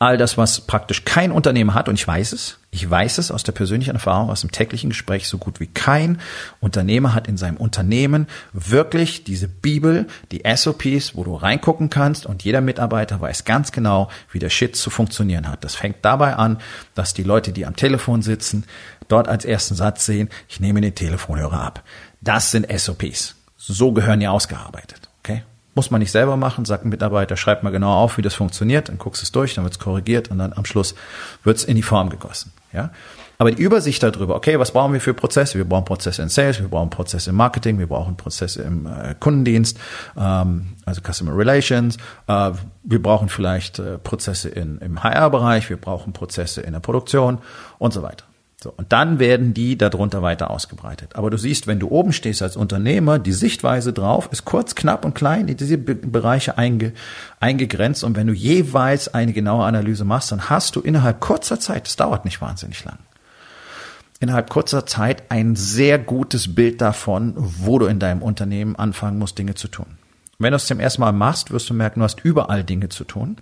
All 0.00 0.18
das, 0.18 0.36
was 0.36 0.60
praktisch 0.60 1.04
kein 1.04 1.30
Unternehmen 1.32 1.72
hat, 1.72 1.88
und 1.88 1.94
ich 1.94 2.06
weiß 2.06 2.32
es, 2.32 2.58
ich 2.72 2.90
weiß 2.90 3.18
es 3.18 3.30
aus 3.30 3.44
der 3.44 3.52
persönlichen 3.52 3.94
Erfahrung, 3.94 4.28
aus 4.28 4.40
dem 4.40 4.50
täglichen 4.50 4.90
Gespräch, 4.90 5.28
so 5.28 5.38
gut 5.38 5.60
wie 5.60 5.68
kein 5.68 6.20
Unternehmer 6.60 7.14
hat 7.14 7.28
in 7.28 7.36
seinem 7.36 7.56
Unternehmen 7.56 8.26
wirklich 8.52 9.22
diese 9.22 9.46
Bibel, 9.46 10.08
die 10.32 10.42
SOPs, 10.44 11.14
wo 11.14 11.22
du 11.22 11.36
reingucken 11.36 11.88
kannst 11.88 12.26
und 12.26 12.42
jeder 12.42 12.60
Mitarbeiter 12.60 13.20
weiß 13.20 13.44
ganz 13.44 13.70
genau, 13.70 14.10
wie 14.32 14.40
der 14.40 14.50
Shit 14.50 14.74
zu 14.74 14.90
funktionieren 14.90 15.48
hat. 15.48 15.62
Das 15.62 15.76
fängt 15.76 15.98
dabei 16.02 16.34
an, 16.34 16.58
dass 16.94 17.14
die 17.14 17.22
Leute, 17.22 17.52
die 17.52 17.64
am 17.64 17.76
Telefon 17.76 18.22
sitzen, 18.22 18.64
dort 19.06 19.28
als 19.28 19.44
ersten 19.44 19.76
Satz 19.76 20.04
sehen, 20.04 20.28
ich 20.48 20.58
nehme 20.58 20.80
den 20.80 20.94
Telefonhörer 20.94 21.60
ab. 21.60 21.84
Das 22.24 22.50
sind 22.50 22.66
SOPs. 22.70 23.36
So 23.56 23.92
gehören 23.92 24.20
die 24.20 24.28
ausgearbeitet. 24.28 25.08
Okay? 25.20 25.42
Muss 25.74 25.90
man 25.90 26.00
nicht 26.00 26.10
selber 26.10 26.36
machen, 26.36 26.64
sagt 26.64 26.84
ein 26.84 26.88
Mitarbeiter, 26.88 27.36
schreibt 27.36 27.62
mal 27.62 27.70
genau 27.70 27.92
auf, 27.92 28.16
wie 28.16 28.22
das 28.22 28.34
funktioniert, 28.34 28.88
dann 28.88 28.98
guckst 28.98 29.22
du 29.22 29.24
es 29.24 29.32
durch, 29.32 29.54
dann 29.54 29.64
wird 29.64 29.74
es 29.74 29.78
korrigiert 29.78 30.30
und 30.30 30.38
dann 30.38 30.52
am 30.52 30.64
Schluss 30.64 30.94
wird 31.42 31.58
es 31.58 31.64
in 31.64 31.76
die 31.76 31.82
Form 31.82 32.08
gegossen. 32.08 32.52
Ja? 32.72 32.90
Aber 33.36 33.50
die 33.50 33.60
Übersicht 33.60 34.02
darüber, 34.02 34.36
okay, 34.36 34.58
was 34.58 34.72
brauchen 34.72 34.92
wir 34.92 35.00
für 35.00 35.12
Prozesse? 35.12 35.58
Wir 35.58 35.64
brauchen 35.64 35.84
Prozesse 35.84 36.22
in 36.22 36.28
Sales, 36.28 36.60
wir 36.60 36.68
brauchen 36.68 36.90
Prozesse 36.90 37.30
im 37.30 37.36
Marketing, 37.36 37.78
wir 37.78 37.88
brauchen 37.88 38.16
Prozesse 38.16 38.62
im 38.62 38.86
äh, 38.86 39.14
Kundendienst, 39.18 39.78
ähm, 40.16 40.68
also 40.86 41.02
Customer 41.02 41.36
Relations, 41.36 41.96
äh, 42.28 42.52
wir 42.84 43.02
brauchen 43.02 43.28
vielleicht 43.28 43.80
äh, 43.80 43.98
Prozesse 43.98 44.48
in, 44.48 44.78
im 44.78 45.02
HR-Bereich, 45.02 45.68
wir 45.68 45.76
brauchen 45.76 46.12
Prozesse 46.12 46.60
in 46.60 46.72
der 46.72 46.80
Produktion 46.80 47.38
und 47.78 47.92
so 47.92 48.02
weiter. 48.02 48.24
So, 48.64 48.72
und 48.74 48.94
dann 48.94 49.18
werden 49.18 49.52
die 49.52 49.76
darunter 49.76 50.22
weiter 50.22 50.50
ausgebreitet. 50.50 51.16
Aber 51.16 51.28
du 51.28 51.36
siehst, 51.36 51.66
wenn 51.66 51.80
du 51.80 51.88
oben 51.88 52.14
stehst 52.14 52.40
als 52.40 52.56
Unternehmer, 52.56 53.18
die 53.18 53.34
Sichtweise 53.34 53.92
drauf 53.92 54.30
ist 54.32 54.46
kurz, 54.46 54.74
knapp 54.74 55.04
und 55.04 55.14
klein 55.14 55.48
in 55.48 55.58
diese 55.58 55.76
Bereiche 55.76 56.56
einge, 56.56 56.94
eingegrenzt. 57.40 58.04
Und 58.04 58.16
wenn 58.16 58.26
du 58.26 58.32
jeweils 58.32 59.12
eine 59.12 59.34
genaue 59.34 59.66
Analyse 59.66 60.06
machst, 60.06 60.32
dann 60.32 60.48
hast 60.48 60.76
du 60.76 60.80
innerhalb 60.80 61.20
kurzer 61.20 61.60
Zeit, 61.60 61.84
das 61.84 61.96
dauert 61.96 62.24
nicht 62.24 62.40
wahnsinnig 62.40 62.82
lang, 62.86 62.96
innerhalb 64.18 64.48
kurzer 64.48 64.86
Zeit 64.86 65.24
ein 65.30 65.56
sehr 65.56 65.98
gutes 65.98 66.54
Bild 66.54 66.80
davon, 66.80 67.34
wo 67.36 67.78
du 67.78 67.84
in 67.84 67.98
deinem 67.98 68.22
Unternehmen 68.22 68.76
anfangen 68.76 69.18
musst, 69.18 69.36
Dinge 69.36 69.56
zu 69.56 69.68
tun. 69.68 69.98
Wenn 70.38 70.52
du 70.52 70.56
es 70.56 70.66
zum 70.66 70.80
ersten 70.80 71.02
Mal 71.02 71.12
machst, 71.12 71.50
wirst 71.50 71.68
du 71.70 71.74
merken, 71.74 72.00
du 72.00 72.04
hast 72.04 72.24
überall 72.24 72.64
Dinge 72.64 72.88
zu 72.88 73.04
tun. 73.04 73.36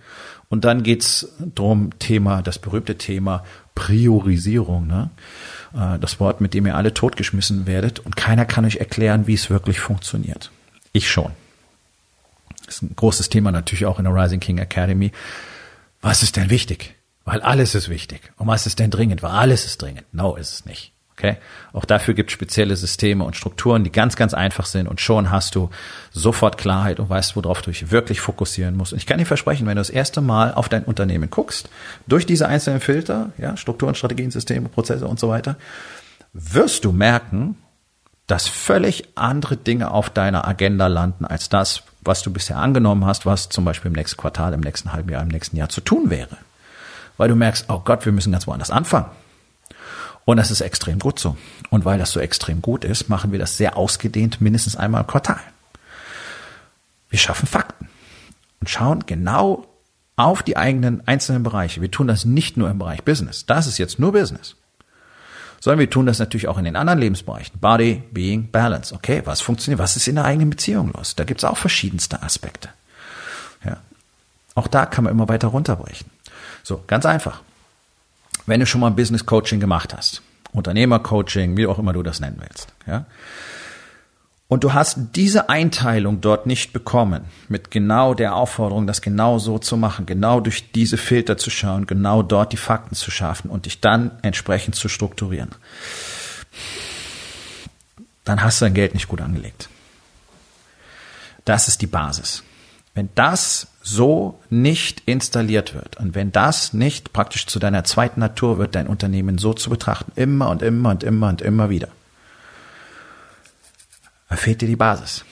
Und 0.52 0.66
dann 0.66 0.82
geht's 0.82 1.28
drum, 1.54 1.99
Thema, 1.99 2.42
das 2.42 2.59
berühmte 2.59 2.99
Thema 2.99 3.42
Priorisierung. 3.75 4.87
Ne? 4.87 5.09
Äh, 5.75 5.99
das 5.99 6.21
Wort, 6.21 6.42
mit 6.42 6.52
dem 6.52 6.66
ihr 6.66 6.76
alle 6.76 6.92
totgeschmissen 6.92 7.66
werdet. 7.66 8.00
Und 8.00 8.16
keiner 8.16 8.44
kann 8.44 8.66
euch 8.66 8.76
erklären, 8.76 9.26
wie 9.26 9.32
es 9.32 9.49
wirklich 9.49 9.80
funktioniert. 9.80 10.50
Ich 10.92 11.11
schon. 11.11 11.32
Das 12.66 12.75
ist 12.75 12.82
ein 12.82 12.94
großes 12.94 13.30
Thema 13.30 13.50
natürlich 13.50 13.87
auch 13.87 13.99
in 13.99 14.04
der 14.04 14.14
Rising 14.14 14.40
King 14.40 14.59
Academy. 14.59 15.11
Was 16.02 16.23
ist 16.23 16.37
denn 16.37 16.50
wichtig? 16.50 16.97
Weil 17.25 17.40
alles 17.40 17.75
ist 17.75 17.88
wichtig. 17.88 18.21
Und 18.37 18.47
was 18.47 18.66
ist 18.66 18.78
denn 18.78 18.90
dringend? 18.90 19.23
Weil 19.23 19.30
alles 19.30 19.64
ist 19.64 19.80
dringend. 19.80 20.04
No, 20.12 20.37
ist 20.37 20.52
es 20.52 20.66
nicht. 20.66 20.92
Okay? 21.23 21.37
Auch 21.73 21.85
dafür 21.85 22.14
gibt 22.14 22.31
es 22.31 22.35
spezielle 22.35 22.75
Systeme 22.75 23.23
und 23.23 23.37
Strukturen, 23.37 23.85
die 23.85 23.93
ganz, 23.93 24.17
ganz 24.17 24.35
einfach 24.35 24.67
sind 24.67 24.88
und 24.88 25.00
schon 25.00 25.31
hast 25.31 25.55
du 25.55 25.71
sofort 26.11 26.59
Klarheit 26.59 26.99
und 26.99 27.09
weißt, 27.09 27.37
worauf 27.37 27.62
du 27.62 27.71
dich 27.71 27.93
wirklich 27.93 28.21
fokussieren 28.21 28.76
musst. 28.76 28.93
Und 28.93 28.99
ich 28.99 29.07
kann 29.07 29.19
dir 29.19 29.26
versprechen, 29.26 29.67
wenn 29.69 29.76
du 29.76 29.81
das 29.81 29.91
erste 29.91 30.21
Mal 30.21 30.52
auf 30.52 30.69
dein 30.69 30.83
Unternehmen 30.83 31.31
guckst, 31.31 31.69
durch 32.09 32.26
diese 32.26 32.49
einzelnen 32.49 32.81
Filter, 32.81 33.31
ja, 33.38 33.57
Strukturen, 33.57 33.95
Strategien, 33.95 34.33
Systeme, 34.33 34.69
Prozesse 34.69 35.07
und 35.07 35.21
so 35.21 35.29
weiter, 35.29 35.57
wirst 36.33 36.85
du 36.85 36.91
merken, 36.91 37.57
dass 38.26 38.49
völlig 38.49 39.05
andere 39.14 39.57
Dinge 39.57 39.93
auf 39.93 40.11
deiner 40.11 40.49
Agenda 40.49 40.88
landen 40.88 41.25
als 41.25 41.49
das, 41.49 41.85
was 42.00 42.23
du 42.23 42.33
bisher 42.33 42.57
angenommen 42.57 43.07
hast, 43.07 43.26
was 43.26 43.49
zum 43.49 43.64
Beispiel 43.64 43.91
im 43.91 43.95
nächsten 43.95 44.21
Quartal, 44.21 44.55
im 44.55 44.61
nächsten 44.61 44.93
halben 44.93 45.11
Jahr, 45.11 45.23
im 45.23 45.29
nächsten 45.29 45.57
Jahr 45.57 45.69
zu 45.69 45.83
tun 45.83 46.11
wäre. 46.11 46.37
Weil 47.17 47.29
du 47.29 47.37
merkst, 47.37 47.67
oh 47.69 47.81
Gott, 47.85 48.05
wir 48.07 48.12
müssen 48.12 48.33
ganz 48.33 48.49
woanders 48.49 48.73
anfangen. 48.73 49.07
Und 50.25 50.37
das 50.37 50.50
ist 50.50 50.61
extrem 50.61 50.99
gut 50.99 51.19
so. 51.19 51.37
Und 51.71 51.85
weil 51.85 51.99
das 51.99 52.12
so 52.12 52.21
extrem 52.21 52.62
gut 52.62 52.85
ist, 52.85 53.09
machen 53.09 53.33
wir 53.33 53.38
das 53.38 53.57
sehr 53.57 53.76
ausgedehnt 53.76 54.41
mindestens 54.41 54.76
einmal 54.76 55.02
im 55.02 55.07
Quartal. 55.07 55.41
Wir 57.11 57.19
schaffen 57.19 57.47
Fakten 57.47 57.88
und 58.61 58.71
schauen 58.71 59.05
genau 59.07 59.67
auf 60.17 60.43
die 60.43 60.57
eigenen 60.57 61.07
einzelnen 61.07 61.43
Bereiche. 61.43 61.81
Wir 61.81 61.91
tun 61.91 62.07
das 62.07 62.25
nicht 62.25 62.57
nur 62.57 62.71
im 62.71 62.79
Bereich 62.79 63.02
Business. 63.02 63.47
Das 63.47 63.67
ist 63.67 63.79
jetzt 63.79 63.99
nur 63.99 64.12
Business. 64.12 64.55
Sondern 65.61 65.81
wir 65.81 65.91
tun 65.91 66.07
das 66.07 66.19
natürlich 66.19 66.49
auch 66.49 66.59
in 66.59 66.64
den 66.64 66.76
anderen 66.76 66.99
Lebensbereichen. 66.99 67.59
Body, 67.61 68.02
Being, 68.11 68.50
Balance. 68.50 68.95
Okay, 68.95 69.23
was 69.25 69.41
funktioniert? 69.41 69.79
Was 69.79 69.97
ist 69.97 70.09
in 70.09 70.17
der 70.17 70.25
eigenen 70.25 70.50
Beziehung 70.50 70.93
los? 70.93 71.14
Da 71.14 71.25
gibt's 71.25 71.45
auch 71.45 71.57
verschiedenste 71.57 72.23
Aspekte. 72.23 72.69
Ja. 73.64 73.79
Auch 74.55 74.67
da 74.69 74.87
kann 74.87 75.05
man 75.05 75.12
immer 75.12 75.29
weiter 75.29 75.49
runterbrechen. 75.49 76.11
So, 76.62 76.83
ganz 76.87 77.07
einfach 77.07 77.41
wenn 78.46 78.61
du 78.61 78.66
schon 78.66 78.80
mal 78.80 78.90
Business 78.90 79.26
Coaching 79.26 79.61
gemacht 79.61 79.94
hast, 79.96 80.22
Unternehmercoaching, 80.52 81.56
wie 81.56 81.66
auch 81.66 81.78
immer 81.78 81.92
du 81.92 82.02
das 82.02 82.20
nennen 82.20 82.38
willst, 82.40 82.72
ja, 82.87 83.06
und 84.52 84.64
du 84.64 84.75
hast 84.75 84.99
diese 85.14 85.49
Einteilung 85.49 86.20
dort 86.20 86.44
nicht 86.44 86.75
bekommen, 86.75 87.25
mit 87.49 87.70
genau 87.70 88.12
der 88.12 88.34
Aufforderung, 88.34 88.87
das 88.87 89.00
genau 89.00 89.38
so 89.38 89.58
zu 89.58 89.78
machen, 89.78 90.04
genau 90.04 90.40
durch 90.40 90.72
diese 90.72 90.99
Filter 90.99 91.38
zu 91.38 91.49
schauen, 91.49 91.87
genau 91.87 92.22
dort 92.22 92.52
die 92.52 92.58
Fakten 92.58 92.94
zu 92.94 93.11
schaffen 93.11 93.50
und 93.50 93.64
dich 93.64 93.80
dann 93.80 94.11
entsprechend 94.20 94.75
zu 94.75 94.90
strukturieren, 94.90 95.52
dann 98.25 98.42
hast 98.42 98.61
du 98.61 98.66
dein 98.66 98.75
Geld 98.75 98.92
nicht 98.92 99.08
gut 99.08 99.22
angelegt. 99.22 99.70
Das 101.46 101.66
ist 101.66 101.80
die 101.80 101.87
Basis. 101.87 102.42
Wenn 102.94 103.08
das 103.14 103.68
so 103.83 104.41
nicht 104.49 105.03
installiert 105.07 105.75
wird 105.75 105.97
und 105.97 106.15
wenn 106.15 106.31
das 106.33 106.73
nicht 106.73 107.12
praktisch 107.12 107.47
zu 107.47 107.59
deiner 107.59 107.85
zweiten 107.85 108.21
Natur 108.21 108.59
wird, 108.59 108.75
dein 108.75 108.87
Unternehmen 108.87 109.39
so 109.39 109.53
zu 109.53 109.71
betrachten, 109.71 110.12
immer 110.15 110.51
und 110.51 110.62
immer 110.62 110.91
und 110.91 111.03
immer 111.03 111.29
und 111.29 111.43
immer 111.43 111.69
wieder, 111.69 111.89
fehlt 114.31 114.61
dir 114.61 114.69
die 114.69 114.77
Basis. 114.77 115.25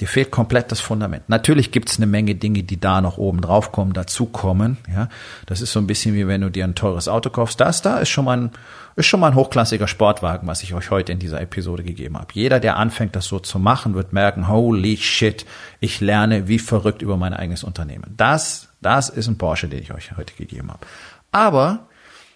Dir 0.00 0.08
fehlt 0.08 0.32
komplett 0.32 0.72
das 0.72 0.80
Fundament. 0.80 1.28
Natürlich 1.28 1.70
gibt 1.70 1.88
es 1.88 1.98
eine 1.98 2.06
Menge 2.06 2.34
Dinge, 2.34 2.64
die 2.64 2.80
da 2.80 3.00
noch 3.00 3.16
oben 3.16 3.40
drauf 3.40 3.70
kommen, 3.70 3.92
dazukommen. 3.92 4.78
Ja, 4.92 5.08
das 5.46 5.60
ist 5.60 5.72
so 5.72 5.78
ein 5.78 5.86
bisschen 5.86 6.14
wie 6.14 6.26
wenn 6.26 6.40
du 6.40 6.50
dir 6.50 6.64
ein 6.64 6.74
teures 6.74 7.08
Auto 7.08 7.30
kaufst. 7.30 7.60
Das 7.60 7.80
da 7.80 7.98
ist 7.98 8.08
schon 8.08 8.24
mal 8.24 8.36
ein, 8.38 8.50
ist 8.96 9.06
schon 9.06 9.20
mal 9.20 9.28
ein 9.28 9.36
hochklassiger 9.36 9.86
Sportwagen, 9.86 10.48
was 10.48 10.62
ich 10.64 10.74
euch 10.74 10.90
heute 10.90 11.12
in 11.12 11.20
dieser 11.20 11.40
Episode 11.40 11.84
gegeben 11.84 12.18
habe. 12.18 12.28
Jeder, 12.32 12.58
der 12.58 12.76
anfängt, 12.76 13.14
das 13.14 13.26
so 13.26 13.38
zu 13.38 13.58
machen, 13.60 13.94
wird 13.94 14.12
merken, 14.12 14.48
holy 14.48 14.96
shit, 14.96 15.46
ich 15.78 16.00
lerne 16.00 16.48
wie 16.48 16.58
verrückt 16.58 17.00
über 17.00 17.16
mein 17.16 17.32
eigenes 17.32 17.62
Unternehmen. 17.62 18.14
Das, 18.16 18.68
das 18.80 19.08
ist 19.08 19.28
ein 19.28 19.38
Porsche, 19.38 19.68
den 19.68 19.82
ich 19.82 19.94
euch 19.94 20.16
heute 20.16 20.34
gegeben 20.34 20.72
habe. 20.72 20.86
Aber 21.30 21.86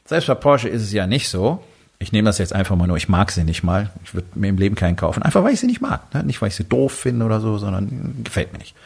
selbst 0.05 0.27
bei 0.27 0.35
Porsche 0.35 0.69
ist 0.69 0.83
es 0.83 0.93
ja 0.93 1.07
nicht 1.07 1.29
so, 1.29 1.63
ich 2.01 2.13
nehme 2.13 2.27
das 2.27 2.39
jetzt 2.39 2.53
einfach 2.53 2.77
mal 2.77 2.87
nur, 2.87 2.97
ich 2.97 3.09
mag 3.09 3.33
sie 3.33 3.45
nicht 3.45 3.65
mal. 3.65 3.91
Ich 4.05 4.15
würde 4.15 4.29
mir 4.35 4.49
im 4.49 4.59
Leben 4.59 4.77
keinen 4.77 4.97
kaufen. 4.97 5.23
Einfach 5.23 5.43
weil 5.43 5.55
ich 5.55 5.61
sie 5.61 5.67
nicht 5.67 5.81
mag. 5.81 6.15
Ne? 6.15 6.23
Nicht 6.23 6.41
weil 6.41 6.49
ich 6.49 6.55
sie 6.55 6.65
doof 6.65 6.93
finde 6.93 7.27
oder 7.27 7.41
so, 7.41 7.59
sondern 7.59 8.21
gefällt 8.23 8.53
mir 8.53 8.59
nicht. 8.59 8.77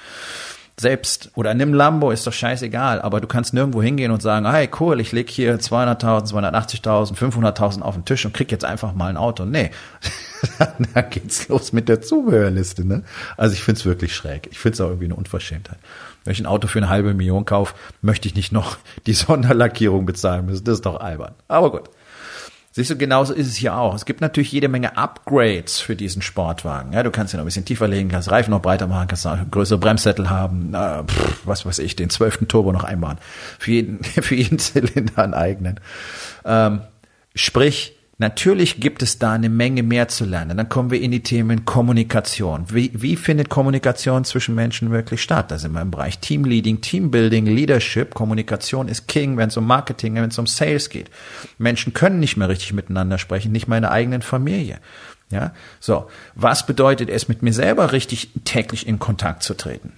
Selbst, 0.80 1.30
oder 1.34 1.52
nimm 1.52 1.74
Lambo, 1.74 2.10
ist 2.10 2.26
doch 2.26 2.32
scheißegal, 2.32 3.02
aber 3.02 3.20
du 3.20 3.26
kannst 3.26 3.52
nirgendwo 3.52 3.82
hingehen 3.82 4.10
und 4.10 4.22
sagen, 4.22 4.50
hey 4.50 4.70
cool, 4.80 4.98
ich 5.00 5.12
leg 5.12 5.28
hier 5.28 5.60
200.000, 5.60 6.32
280.000, 6.32 7.14
500.000 7.14 7.82
auf 7.82 7.94
den 7.94 8.06
Tisch 8.06 8.24
und 8.24 8.32
krieg 8.32 8.50
jetzt 8.50 8.64
einfach 8.64 8.94
mal 8.94 9.10
ein 9.10 9.18
Auto. 9.18 9.44
Nee, 9.44 9.70
da 10.94 11.02
geht's 11.02 11.48
los 11.48 11.74
mit 11.74 11.90
der 11.90 12.00
Zubehörliste. 12.00 12.86
Ne? 12.86 13.04
Also 13.36 13.52
ich 13.52 13.62
find's 13.62 13.84
wirklich 13.84 14.16
schräg. 14.16 14.48
Ich 14.50 14.58
find's 14.58 14.80
auch 14.80 14.88
irgendwie 14.88 15.04
eine 15.04 15.16
Unverschämtheit. 15.16 15.78
Wenn 16.24 16.32
ich 16.32 16.40
ein 16.40 16.46
Auto 16.46 16.66
für 16.68 16.78
eine 16.78 16.88
halbe 16.88 17.12
Million 17.12 17.44
kaufe, 17.44 17.74
möchte 18.00 18.26
ich 18.26 18.34
nicht 18.34 18.52
noch 18.52 18.78
die 19.06 19.12
Sonderlackierung 19.12 20.06
bezahlen 20.06 20.46
müssen. 20.46 20.64
Das 20.64 20.76
ist 20.76 20.86
doch 20.86 21.00
albern. 21.00 21.34
Aber 21.48 21.70
gut. 21.70 21.90
Siehst 22.74 22.88
du, 22.88 22.96
genauso 22.96 23.34
ist 23.34 23.48
es 23.48 23.56
hier 23.56 23.76
auch. 23.76 23.94
Es 23.94 24.06
gibt 24.06 24.22
natürlich 24.22 24.50
jede 24.50 24.68
Menge 24.68 24.96
Upgrades 24.96 25.78
für 25.78 25.94
diesen 25.94 26.22
Sportwagen. 26.22 26.94
Ja, 26.94 27.02
du 27.02 27.10
kannst 27.10 27.34
ihn 27.34 27.36
noch 27.36 27.44
ein 27.44 27.46
bisschen 27.46 27.66
tiefer 27.66 27.86
legen, 27.86 28.08
kannst 28.08 28.30
Reifen 28.30 28.50
noch 28.50 28.62
breiter 28.62 28.86
machen, 28.86 29.08
kannst 29.08 29.26
noch 29.26 29.38
größere 29.50 29.78
Bremssättel 29.78 30.30
haben, 30.30 30.72
äh, 30.72 31.04
pff, 31.04 31.42
was 31.44 31.66
weiß 31.66 31.78
ich, 31.80 31.96
den 31.96 32.08
zwölften 32.08 32.48
Turbo 32.48 32.72
noch 32.72 32.84
einbauen. 32.84 33.18
Für 33.58 33.72
jeden, 33.72 34.02
für 34.04 34.34
jeden 34.34 34.58
Zylinder 34.58 35.22
einen 35.22 35.34
eigenen. 35.34 35.80
Ähm, 36.46 36.80
sprich, 37.34 37.94
Natürlich 38.22 38.78
gibt 38.78 39.02
es 39.02 39.18
da 39.18 39.32
eine 39.32 39.48
Menge 39.48 39.82
mehr 39.82 40.06
zu 40.06 40.24
lernen. 40.24 40.56
Dann 40.56 40.68
kommen 40.68 40.92
wir 40.92 41.00
in 41.00 41.10
die 41.10 41.24
Themen 41.24 41.64
Kommunikation. 41.64 42.66
Wie, 42.68 42.92
wie 42.94 43.16
findet 43.16 43.48
Kommunikation 43.48 44.24
zwischen 44.24 44.54
Menschen 44.54 44.92
wirklich 44.92 45.20
statt? 45.20 45.50
Da 45.50 45.58
sind 45.58 45.72
wir 45.72 45.82
im 45.82 45.90
Bereich 45.90 46.20
Teamleading, 46.20 46.80
Teambuilding, 46.80 47.46
Leadership. 47.46 48.14
Kommunikation 48.14 48.86
ist 48.86 49.08
King, 49.08 49.38
wenn 49.38 49.48
es 49.48 49.56
um 49.56 49.66
Marketing, 49.66 50.14
wenn 50.14 50.30
es 50.30 50.38
um 50.38 50.46
Sales 50.46 50.88
geht. 50.88 51.10
Menschen 51.58 51.94
können 51.94 52.20
nicht 52.20 52.36
mehr 52.36 52.48
richtig 52.48 52.72
miteinander 52.74 53.18
sprechen, 53.18 53.50
nicht 53.50 53.66
mal 53.66 53.78
in 53.78 53.82
der 53.82 53.90
eigenen 53.90 54.22
Familie. 54.22 54.78
Ja, 55.30 55.52
so. 55.80 56.08
Was 56.36 56.64
bedeutet 56.64 57.10
es, 57.10 57.26
mit 57.26 57.42
mir 57.42 57.52
selber 57.52 57.90
richtig 57.90 58.28
täglich 58.44 58.86
in 58.86 59.00
Kontakt 59.00 59.42
zu 59.42 59.54
treten? 59.54 59.94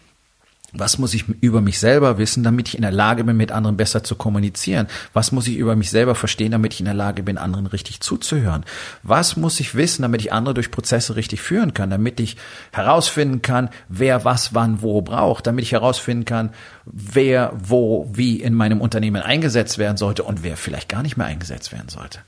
Was 0.77 0.99
muss 0.99 1.15
ich 1.15 1.25
über 1.41 1.61
mich 1.61 1.79
selber 1.79 2.19
wissen, 2.19 2.43
damit 2.43 2.69
ich 2.69 2.75
in 2.75 2.83
der 2.83 2.91
Lage 2.91 3.23
bin, 3.23 3.37
mit 3.37 3.53
anderen 3.53 3.77
besser 3.77 4.03
zu 4.03 4.17
kommunizieren? 4.17 4.89
Was 5.13 5.31
muss 5.31 5.47
ich 5.47 5.57
über 5.57 5.77
mich 5.77 5.91
selber 5.91 6.17
verstehen, 6.17 6.51
damit 6.51 6.75
ich 6.75 6.81
in 6.81 6.87
der 6.87 6.95
Lage 6.95 7.23
bin, 7.23 7.39
anderen 7.39 7.67
richtig 7.67 8.01
zuzuhören? 8.01 8.65
Was 9.05 9.37
muss 9.37 9.61
ich 9.61 9.77
wissen, 9.77 10.03
damit 10.03 10.21
ich 10.21 10.33
andere 10.33 10.55
durch 10.55 10.73
Prozesse 10.73 11.15
richtig 11.15 11.41
führen 11.41 11.75
kann? 11.75 11.91
Damit 11.91 12.19
ich 12.19 12.37
herausfinden 12.73 13.41
kann, 13.41 13.71
wer 13.89 14.25
was 14.25 14.53
wann 14.53 14.83
wo 14.83 15.01
braucht? 15.01 15.47
Damit 15.47 15.65
ich 15.65 15.73
herausfinden 15.73 16.25
kann, 16.25 16.51
wer 16.85 17.53
wo 17.55 18.11
wie 18.13 18.41
in 18.41 18.55
meinem 18.55 18.81
Unternehmen 18.81 19.23
eingesetzt 19.23 19.79
werden 19.79 19.97
sollte 19.97 20.25
und 20.25 20.43
wer 20.43 20.57
vielleicht 20.57 20.89
gar 20.89 21.03
nicht 21.03 21.17
mehr 21.17 21.27
eingesetzt 21.27 21.73
werden 21.73 21.89
sollte? 21.89 22.19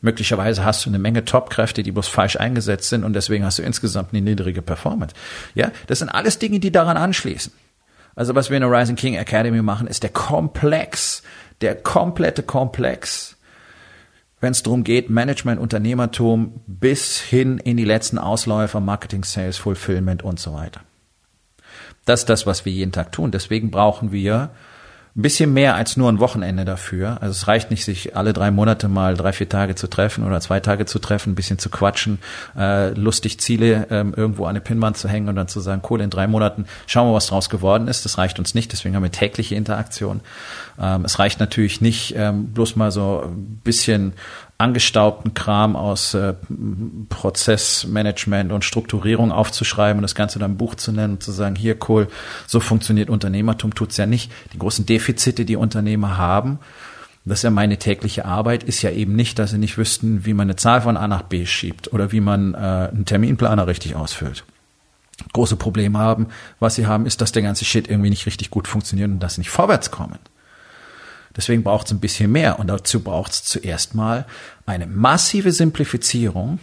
Möglicherweise 0.00 0.64
hast 0.64 0.86
du 0.86 0.90
eine 0.90 0.98
Menge 0.98 1.24
Top-Kräfte, 1.24 1.82
die 1.82 1.92
bloß 1.92 2.08
falsch 2.08 2.36
eingesetzt 2.36 2.88
sind 2.88 3.04
und 3.04 3.12
deswegen 3.12 3.44
hast 3.44 3.58
du 3.58 3.62
insgesamt 3.62 4.12
eine 4.12 4.22
niedrige 4.22 4.62
Performance. 4.62 5.14
Ja, 5.54 5.72
das 5.88 5.98
sind 5.98 6.08
alles 6.08 6.38
Dinge, 6.38 6.60
die 6.60 6.72
daran 6.72 6.96
anschließen. 6.96 7.52
Also 8.20 8.34
was 8.34 8.50
wir 8.50 8.58
in 8.58 8.60
der 8.60 8.70
Rising 8.70 8.96
King 8.96 9.14
Academy 9.14 9.62
machen, 9.62 9.86
ist 9.86 10.02
der 10.02 10.10
Komplex, 10.10 11.22
der 11.62 11.74
komplette 11.74 12.42
Komplex, 12.42 13.38
wenn 14.42 14.50
es 14.50 14.62
darum 14.62 14.84
geht, 14.84 15.08
Management, 15.08 15.58
Unternehmertum 15.58 16.60
bis 16.66 17.18
hin 17.18 17.56
in 17.56 17.78
die 17.78 17.86
letzten 17.86 18.18
Ausläufer, 18.18 18.78
Marketing, 18.80 19.24
Sales, 19.24 19.56
Fulfillment 19.56 20.22
und 20.22 20.38
so 20.38 20.52
weiter. 20.52 20.82
Das 22.04 22.20
ist 22.20 22.28
das, 22.28 22.46
was 22.46 22.66
wir 22.66 22.72
jeden 22.74 22.92
Tag 22.92 23.10
tun. 23.10 23.30
Deswegen 23.30 23.70
brauchen 23.70 24.12
wir 24.12 24.50
ein 25.20 25.22
bisschen 25.22 25.52
mehr 25.52 25.74
als 25.74 25.98
nur 25.98 26.10
ein 26.10 26.18
Wochenende 26.18 26.64
dafür. 26.64 27.18
Also 27.20 27.32
es 27.32 27.46
reicht 27.46 27.70
nicht, 27.70 27.84
sich 27.84 28.16
alle 28.16 28.32
drei 28.32 28.50
Monate 28.50 28.88
mal 28.88 29.14
drei, 29.14 29.32
vier 29.32 29.48
Tage 29.48 29.74
zu 29.74 29.86
treffen 29.86 30.24
oder 30.24 30.40
zwei 30.40 30.60
Tage 30.60 30.86
zu 30.86 30.98
treffen, 30.98 31.32
ein 31.32 31.34
bisschen 31.34 31.58
zu 31.58 31.68
quatschen, 31.68 32.18
äh, 32.56 32.90
lustig 32.94 33.38
Ziele 33.38 33.86
ähm, 33.90 34.14
irgendwo 34.16 34.44
an 34.44 34.50
eine 34.50 34.62
Pinnwand 34.62 34.96
zu 34.96 35.08
hängen 35.08 35.28
und 35.28 35.36
dann 35.36 35.46
zu 35.46 35.60
sagen, 35.60 35.82
cool, 35.90 36.00
in 36.00 36.08
drei 36.08 36.26
Monaten 36.26 36.64
schauen 36.86 37.08
wir, 37.08 37.14
was 37.14 37.26
draus 37.26 37.50
geworden 37.50 37.86
ist. 37.86 38.06
Das 38.06 38.16
reicht 38.16 38.38
uns 38.38 38.54
nicht, 38.54 38.72
deswegen 38.72 38.96
haben 38.96 39.02
wir 39.02 39.12
tägliche 39.12 39.54
Interaktion. 39.54 40.20
Ähm, 40.80 41.04
es 41.04 41.18
reicht 41.18 41.38
natürlich 41.38 41.82
nicht, 41.82 42.14
ähm, 42.16 42.54
bloß 42.54 42.76
mal 42.76 42.90
so 42.90 43.24
ein 43.26 43.60
bisschen 43.62 44.14
angestaubten 44.60 45.34
Kram 45.34 45.74
aus 45.74 46.14
äh, 46.14 46.34
Prozessmanagement 47.08 48.52
und 48.52 48.64
Strukturierung 48.64 49.32
aufzuschreiben 49.32 49.98
und 49.98 50.02
das 50.02 50.14
Ganze 50.14 50.38
dann 50.38 50.52
ein 50.52 50.56
Buch 50.56 50.74
zu 50.74 50.92
nennen 50.92 51.14
und 51.14 51.22
zu 51.22 51.32
sagen, 51.32 51.56
hier 51.56 51.76
cool, 51.88 52.08
so 52.46 52.60
funktioniert 52.60 53.10
Unternehmertum, 53.10 53.74
tut's 53.74 53.96
ja 53.96 54.06
nicht. 54.06 54.30
Die 54.52 54.58
großen 54.58 54.86
Defizite, 54.86 55.44
die 55.44 55.56
Unternehmer 55.56 56.18
haben, 56.18 56.58
das 57.24 57.40
ist 57.40 57.42
ja 57.44 57.50
meine 57.50 57.78
tägliche 57.78 58.24
Arbeit, 58.24 58.62
ist 58.62 58.82
ja 58.82 58.90
eben 58.90 59.14
nicht, 59.14 59.38
dass 59.38 59.50
sie 59.50 59.58
nicht 59.58 59.78
wüssten, 59.78 60.24
wie 60.24 60.34
man 60.34 60.46
eine 60.46 60.56
Zahl 60.56 60.82
von 60.82 60.96
A 60.96 61.06
nach 61.06 61.22
B 61.22 61.46
schiebt 61.46 61.92
oder 61.92 62.12
wie 62.12 62.20
man 62.20 62.54
äh, 62.54 62.56
einen 62.56 63.04
Terminplaner 63.04 63.66
richtig 63.66 63.94
ausfüllt. 63.94 64.44
Große 65.32 65.56
Probleme 65.56 65.98
haben. 65.98 66.28
Was 66.60 66.76
sie 66.76 66.86
haben, 66.86 67.04
ist, 67.04 67.20
dass 67.20 67.32
der 67.32 67.42
ganze 67.42 67.64
Shit 67.64 67.88
irgendwie 67.88 68.10
nicht 68.10 68.24
richtig 68.26 68.50
gut 68.50 68.68
funktioniert 68.68 69.10
und 69.10 69.20
dass 69.20 69.34
sie 69.34 69.42
nicht 69.42 69.50
vorwärts 69.50 69.90
kommen. 69.90 70.18
Deswegen 71.36 71.62
braucht 71.62 71.86
es 71.86 71.92
ein 71.92 72.00
bisschen 72.00 72.32
mehr 72.32 72.58
und 72.58 72.66
dazu 72.66 73.00
braucht 73.00 73.32
es 73.32 73.44
zuerst 73.44 73.94
mal 73.94 74.26
eine 74.66 74.86
massive 74.86 75.52
Simplifizierung. 75.52 76.58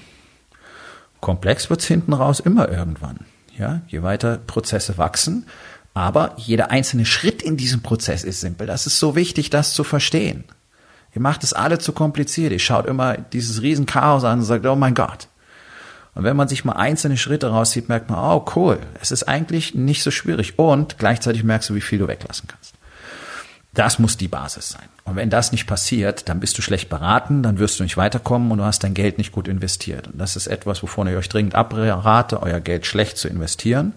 Komplex 1.21 1.69
wird 1.69 1.81
es 1.81 1.87
hinten 1.87 2.13
raus 2.13 2.39
immer 2.39 2.69
irgendwann. 2.69 3.19
Ja, 3.57 3.81
je 3.87 4.03
weiter 4.03 4.37
Prozesse 4.37 4.97
wachsen, 4.97 5.47
aber 5.93 6.33
jeder 6.37 6.69
einzelne 6.69 7.05
Schritt 7.05 7.41
in 7.41 7.57
diesem 7.57 7.81
Prozess 7.81 8.23
ist 8.23 8.41
simpel. 8.41 8.67
Das 8.67 8.85
ist 8.85 8.99
so 8.99 9.15
wichtig, 9.15 9.49
das 9.49 9.73
zu 9.73 9.83
verstehen. 9.83 10.43
Ihr 11.15 11.21
macht 11.21 11.43
es 11.43 11.53
alle 11.53 11.79
zu 11.79 11.93
kompliziert. 11.93 12.51
Ihr 12.51 12.59
schaut 12.59 12.85
immer 12.85 13.17
dieses 13.17 13.63
Riesenchaos 13.63 14.23
an 14.23 14.39
und 14.39 14.45
sagt, 14.45 14.65
oh 14.67 14.75
mein 14.75 14.93
Gott. 14.93 15.27
Und 16.13 16.23
wenn 16.23 16.35
man 16.35 16.47
sich 16.47 16.65
mal 16.65 16.73
einzelne 16.73 17.17
Schritte 17.17 17.47
rauszieht, 17.47 17.89
merkt 17.89 18.09
man, 18.09 18.19
oh 18.19 18.45
cool, 18.55 18.79
es 19.01 19.11
ist 19.11 19.23
eigentlich 19.23 19.73
nicht 19.73 20.03
so 20.03 20.11
schwierig. 20.11 20.59
Und 20.59 20.99
gleichzeitig 20.99 21.43
merkst 21.43 21.69
du, 21.69 21.75
wie 21.75 21.81
viel 21.81 21.99
du 21.99 22.07
weglassen 22.07 22.47
kannst. 22.47 22.73
Das 23.73 23.99
muss 23.99 24.17
die 24.17 24.27
Basis 24.27 24.69
sein. 24.69 24.87
Und 25.03 25.15
wenn 25.15 25.29
das 25.29 25.51
nicht 25.51 25.67
passiert, 25.67 26.29
dann 26.29 26.39
bist 26.39 26.57
du 26.57 26.61
schlecht 26.61 26.89
beraten, 26.89 27.43
dann 27.43 27.59
wirst 27.59 27.79
du 27.79 27.83
nicht 27.83 27.97
weiterkommen 27.97 28.51
und 28.51 28.57
du 28.57 28.63
hast 28.63 28.83
dein 28.83 28.93
Geld 28.93 29.17
nicht 29.17 29.31
gut 29.31 29.47
investiert. 29.47 30.07
Und 30.07 30.19
das 30.19 30.35
ist 30.35 30.47
etwas, 30.47 30.81
wovon 30.81 31.07
ich 31.07 31.15
euch 31.15 31.29
dringend 31.29 31.53
abrate, 31.53 32.41
euer 32.41 32.59
Geld 32.59 32.85
schlecht 32.85 33.17
zu 33.17 33.27
investieren. 33.27 33.93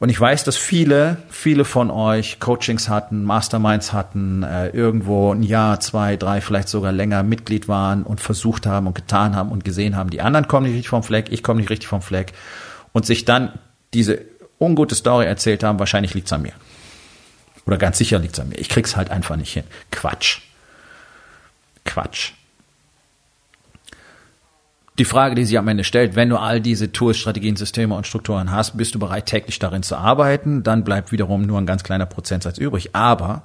Und 0.00 0.10
ich 0.10 0.20
weiß, 0.20 0.44
dass 0.44 0.56
viele, 0.56 1.16
viele 1.28 1.64
von 1.64 1.90
euch 1.90 2.38
Coachings 2.38 2.88
hatten, 2.88 3.24
Masterminds 3.24 3.92
hatten, 3.92 4.44
äh, 4.44 4.68
irgendwo 4.68 5.32
ein 5.32 5.42
Jahr, 5.42 5.80
zwei, 5.80 6.16
drei, 6.16 6.40
vielleicht 6.40 6.68
sogar 6.68 6.92
länger 6.92 7.24
Mitglied 7.24 7.66
waren 7.66 8.04
und 8.04 8.20
versucht 8.20 8.64
haben 8.64 8.86
und 8.86 8.94
getan 8.94 9.34
haben 9.34 9.50
und 9.50 9.64
gesehen 9.64 9.96
haben, 9.96 10.10
die 10.10 10.20
anderen 10.20 10.46
kommen 10.46 10.66
nicht 10.66 10.74
richtig 10.74 10.90
vom 10.90 11.02
Fleck, 11.02 11.32
ich 11.32 11.42
komme 11.42 11.60
nicht 11.60 11.70
richtig 11.70 11.88
vom 11.88 12.02
Fleck 12.02 12.32
und 12.92 13.06
sich 13.06 13.24
dann 13.24 13.58
diese 13.92 14.20
ungute 14.60 14.94
Story 14.94 15.26
erzählt 15.26 15.64
haben, 15.64 15.80
wahrscheinlich 15.80 16.14
liegt's 16.14 16.32
an 16.32 16.42
mir. 16.42 16.52
Oder 17.68 17.76
ganz 17.76 17.98
sicher 17.98 18.18
liegt 18.18 18.32
es 18.32 18.40
an 18.40 18.48
mir. 18.48 18.54
Ich 18.54 18.70
krieg's 18.70 18.96
halt 18.96 19.10
einfach 19.10 19.36
nicht 19.36 19.52
hin. 19.52 19.64
Quatsch. 19.90 20.40
Quatsch. 21.84 22.32
Die 24.98 25.04
Frage, 25.04 25.34
die 25.34 25.44
sich 25.44 25.58
am 25.58 25.68
Ende 25.68 25.84
stellt, 25.84 26.16
wenn 26.16 26.30
du 26.30 26.38
all 26.38 26.62
diese 26.62 26.92
Tools, 26.92 27.18
Strategien, 27.18 27.56
Systeme 27.56 27.94
und 27.94 28.06
Strukturen 28.06 28.50
hast, 28.50 28.78
bist 28.78 28.94
du 28.94 28.98
bereit, 28.98 29.26
täglich 29.26 29.58
darin 29.58 29.82
zu 29.82 29.96
arbeiten, 29.96 30.62
dann 30.62 30.82
bleibt 30.82 31.12
wiederum 31.12 31.42
nur 31.42 31.60
ein 31.60 31.66
ganz 31.66 31.84
kleiner 31.84 32.06
Prozentsatz 32.06 32.56
übrig. 32.56 32.96
Aber 32.96 33.42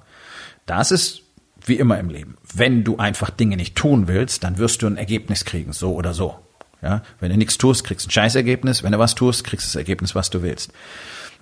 das 0.65 0.91
ist 0.91 1.23
wie 1.65 1.75
immer 1.75 1.99
im 1.99 2.09
Leben. 2.09 2.37
Wenn 2.53 2.85
du 2.85 2.95
einfach 2.95 3.29
Dinge 3.29 3.57
nicht 3.57 3.75
tun 3.75 4.07
willst, 4.07 4.45
dann 4.45 4.57
wirst 4.57 4.83
du 4.83 4.87
ein 4.87 4.95
Ergebnis 4.95 5.43
kriegen, 5.43 5.73
so 5.73 5.95
oder 5.95 6.13
so. 6.13 6.39
Ja, 6.81 7.01
wenn 7.19 7.29
du 7.29 7.37
nichts 7.37 7.57
tust, 7.57 7.83
kriegst 7.83 8.05
du 8.05 8.07
ein 8.07 8.11
Scheißergebnis. 8.11 8.83
Wenn 8.83 8.93
du 8.93 8.99
was 8.99 9.15
tust, 9.15 9.43
kriegst 9.43 9.65
du 9.65 9.67
das 9.67 9.75
Ergebnis, 9.75 10.15
was 10.15 10.29
du 10.29 10.43
willst 10.43 10.71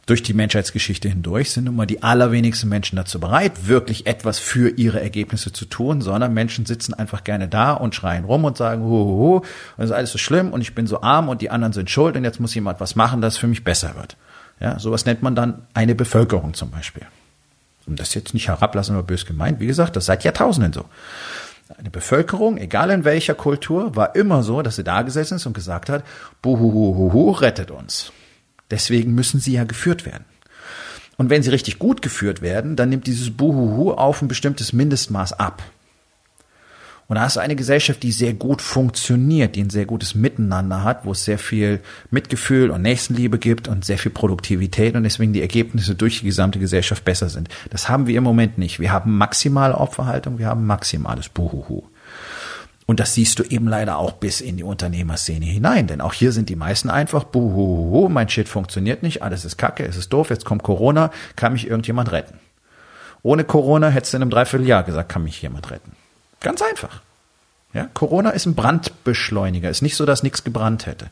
durch 0.07 0.23
die 0.23 0.33
Menschheitsgeschichte 0.33 1.07
hindurch 1.09 1.51
sind 1.51 1.65
nun 1.65 1.75
mal 1.75 1.85
die 1.85 2.01
allerwenigsten 2.01 2.67
Menschen 2.67 2.95
dazu 2.95 3.19
bereit, 3.19 3.67
wirklich 3.67 4.07
etwas 4.07 4.39
für 4.39 4.69
ihre 4.69 4.99
Ergebnisse 4.99 5.53
zu 5.53 5.65
tun, 5.65 6.01
sondern 6.01 6.33
Menschen 6.33 6.65
sitzen 6.65 6.93
einfach 6.93 7.23
gerne 7.23 7.47
da 7.47 7.73
und 7.73 7.93
schreien 7.93 8.25
rum 8.25 8.43
und 8.43 8.57
sagen, 8.57 8.83
hu, 8.83 8.89
hu, 8.89 9.05
hu, 9.05 9.35
und 9.37 9.45
das 9.77 9.91
ist 9.91 9.95
alles 9.95 10.11
so 10.11 10.17
schlimm 10.17 10.51
und 10.53 10.61
ich 10.61 10.73
bin 10.73 10.87
so 10.87 11.01
arm 11.01 11.29
und 11.29 11.41
die 11.41 11.51
anderen 11.51 11.73
sind 11.73 11.89
schuld 11.89 12.15
und 12.15 12.23
jetzt 12.23 12.39
muss 12.39 12.55
jemand 12.55 12.79
was 12.79 12.95
machen, 12.95 13.21
dass 13.21 13.35
es 13.35 13.39
für 13.39 13.47
mich 13.47 13.63
besser 13.63 13.95
wird. 13.95 14.17
Ja, 14.59 14.79
sowas 14.79 15.05
nennt 15.05 15.21
man 15.21 15.35
dann 15.35 15.61
eine 15.73 15.95
Bevölkerung 15.95 16.55
zum 16.55 16.71
Beispiel. 16.71 17.05
Um 17.85 17.95
das 17.95 18.13
jetzt 18.13 18.33
nicht 18.33 18.47
herablassen 18.47 18.95
oder 18.95 19.03
bös 19.03 19.25
gemeint, 19.25 19.59
wie 19.59 19.67
gesagt, 19.67 19.95
das 19.95 20.05
seit 20.05 20.23
Jahrtausenden 20.23 20.73
so. 20.73 20.85
Eine 21.77 21.89
Bevölkerung, 21.89 22.57
egal 22.57 22.89
in 22.89 23.05
welcher 23.05 23.33
Kultur, 23.33 23.95
war 23.95 24.15
immer 24.15 24.43
so, 24.43 24.61
dass 24.61 24.75
sie 24.75 24.83
da 24.83 25.03
gesessen 25.03 25.35
ist 25.35 25.45
und 25.45 25.53
gesagt 25.53 25.89
hat, 25.89 26.03
buhuhuhuhu, 26.41 27.31
rettet 27.31 27.71
uns. 27.71 28.11
Deswegen 28.71 29.13
müssen 29.13 29.39
sie 29.39 29.53
ja 29.53 29.63
geführt 29.65 30.05
werden. 30.05 30.25
Und 31.17 31.29
wenn 31.29 31.43
sie 31.43 31.51
richtig 31.51 31.77
gut 31.77 32.01
geführt 32.01 32.41
werden, 32.41 32.75
dann 32.75 32.89
nimmt 32.89 33.05
dieses 33.05 33.29
Buhuhu 33.29 33.91
auf 33.91 34.21
ein 34.21 34.27
bestimmtes 34.27 34.73
Mindestmaß 34.73 35.33
ab. 35.33 35.61
Und 37.11 37.15
da 37.15 37.23
hast 37.23 37.35
du 37.35 37.41
eine 37.41 37.57
Gesellschaft, 37.57 38.01
die 38.03 38.13
sehr 38.13 38.33
gut 38.33 38.61
funktioniert, 38.61 39.57
die 39.57 39.63
ein 39.63 39.69
sehr 39.69 39.85
gutes 39.85 40.15
Miteinander 40.15 40.85
hat, 40.85 41.03
wo 41.03 41.11
es 41.11 41.25
sehr 41.25 41.37
viel 41.37 41.81
Mitgefühl 42.09 42.71
und 42.71 42.83
Nächstenliebe 42.83 43.37
gibt 43.37 43.67
und 43.67 43.83
sehr 43.83 43.97
viel 43.97 44.13
Produktivität 44.13 44.95
und 44.95 45.03
deswegen 45.03 45.33
die 45.33 45.41
Ergebnisse 45.41 45.93
durch 45.93 46.21
die 46.21 46.27
gesamte 46.27 46.57
Gesellschaft 46.57 47.03
besser 47.03 47.27
sind. 47.27 47.49
Das 47.69 47.89
haben 47.89 48.07
wir 48.07 48.17
im 48.17 48.23
Moment 48.23 48.57
nicht. 48.57 48.79
Wir 48.79 48.93
haben 48.93 49.17
maximale 49.17 49.77
Opferhaltung, 49.77 50.39
wir 50.39 50.47
haben 50.47 50.65
maximales 50.65 51.27
Buhuhu. 51.27 51.83
Und 52.91 52.99
das 52.99 53.13
siehst 53.13 53.39
du 53.39 53.43
eben 53.43 53.69
leider 53.69 53.95
auch 53.95 54.11
bis 54.11 54.41
in 54.41 54.57
die 54.57 54.63
Unternehmerszene 54.63 55.45
hinein. 55.45 55.87
Denn 55.87 56.01
auch 56.01 56.11
hier 56.11 56.33
sind 56.33 56.49
die 56.49 56.57
meisten 56.57 56.89
einfach, 56.89 57.23
buhuhu, 57.23 58.09
mein 58.09 58.27
Shit 58.27 58.49
funktioniert 58.49 59.01
nicht, 59.01 59.23
alles 59.23 59.45
ist 59.45 59.57
kacke, 59.57 59.85
es 59.85 59.95
ist 59.95 60.11
doof, 60.11 60.29
jetzt 60.29 60.43
kommt 60.43 60.61
Corona, 60.61 61.09
kann 61.37 61.53
mich 61.53 61.69
irgendjemand 61.69 62.11
retten. 62.11 62.37
Ohne 63.23 63.45
Corona 63.45 63.87
hättest 63.87 64.11
du 64.11 64.17
in 64.17 64.23
einem 64.23 64.31
Dreivierteljahr 64.31 64.83
gesagt, 64.83 65.07
kann 65.07 65.23
mich 65.23 65.41
jemand 65.41 65.71
retten. 65.71 65.93
Ganz 66.41 66.61
einfach. 66.61 67.01
Ja, 67.71 67.87
Corona 67.93 68.31
ist 68.31 68.45
ein 68.45 68.55
Brandbeschleuniger. 68.55 69.69
Ist 69.69 69.83
nicht 69.83 69.95
so, 69.95 70.05
dass 70.05 70.21
nichts 70.21 70.43
gebrannt 70.43 70.85
hätte. 70.85 71.05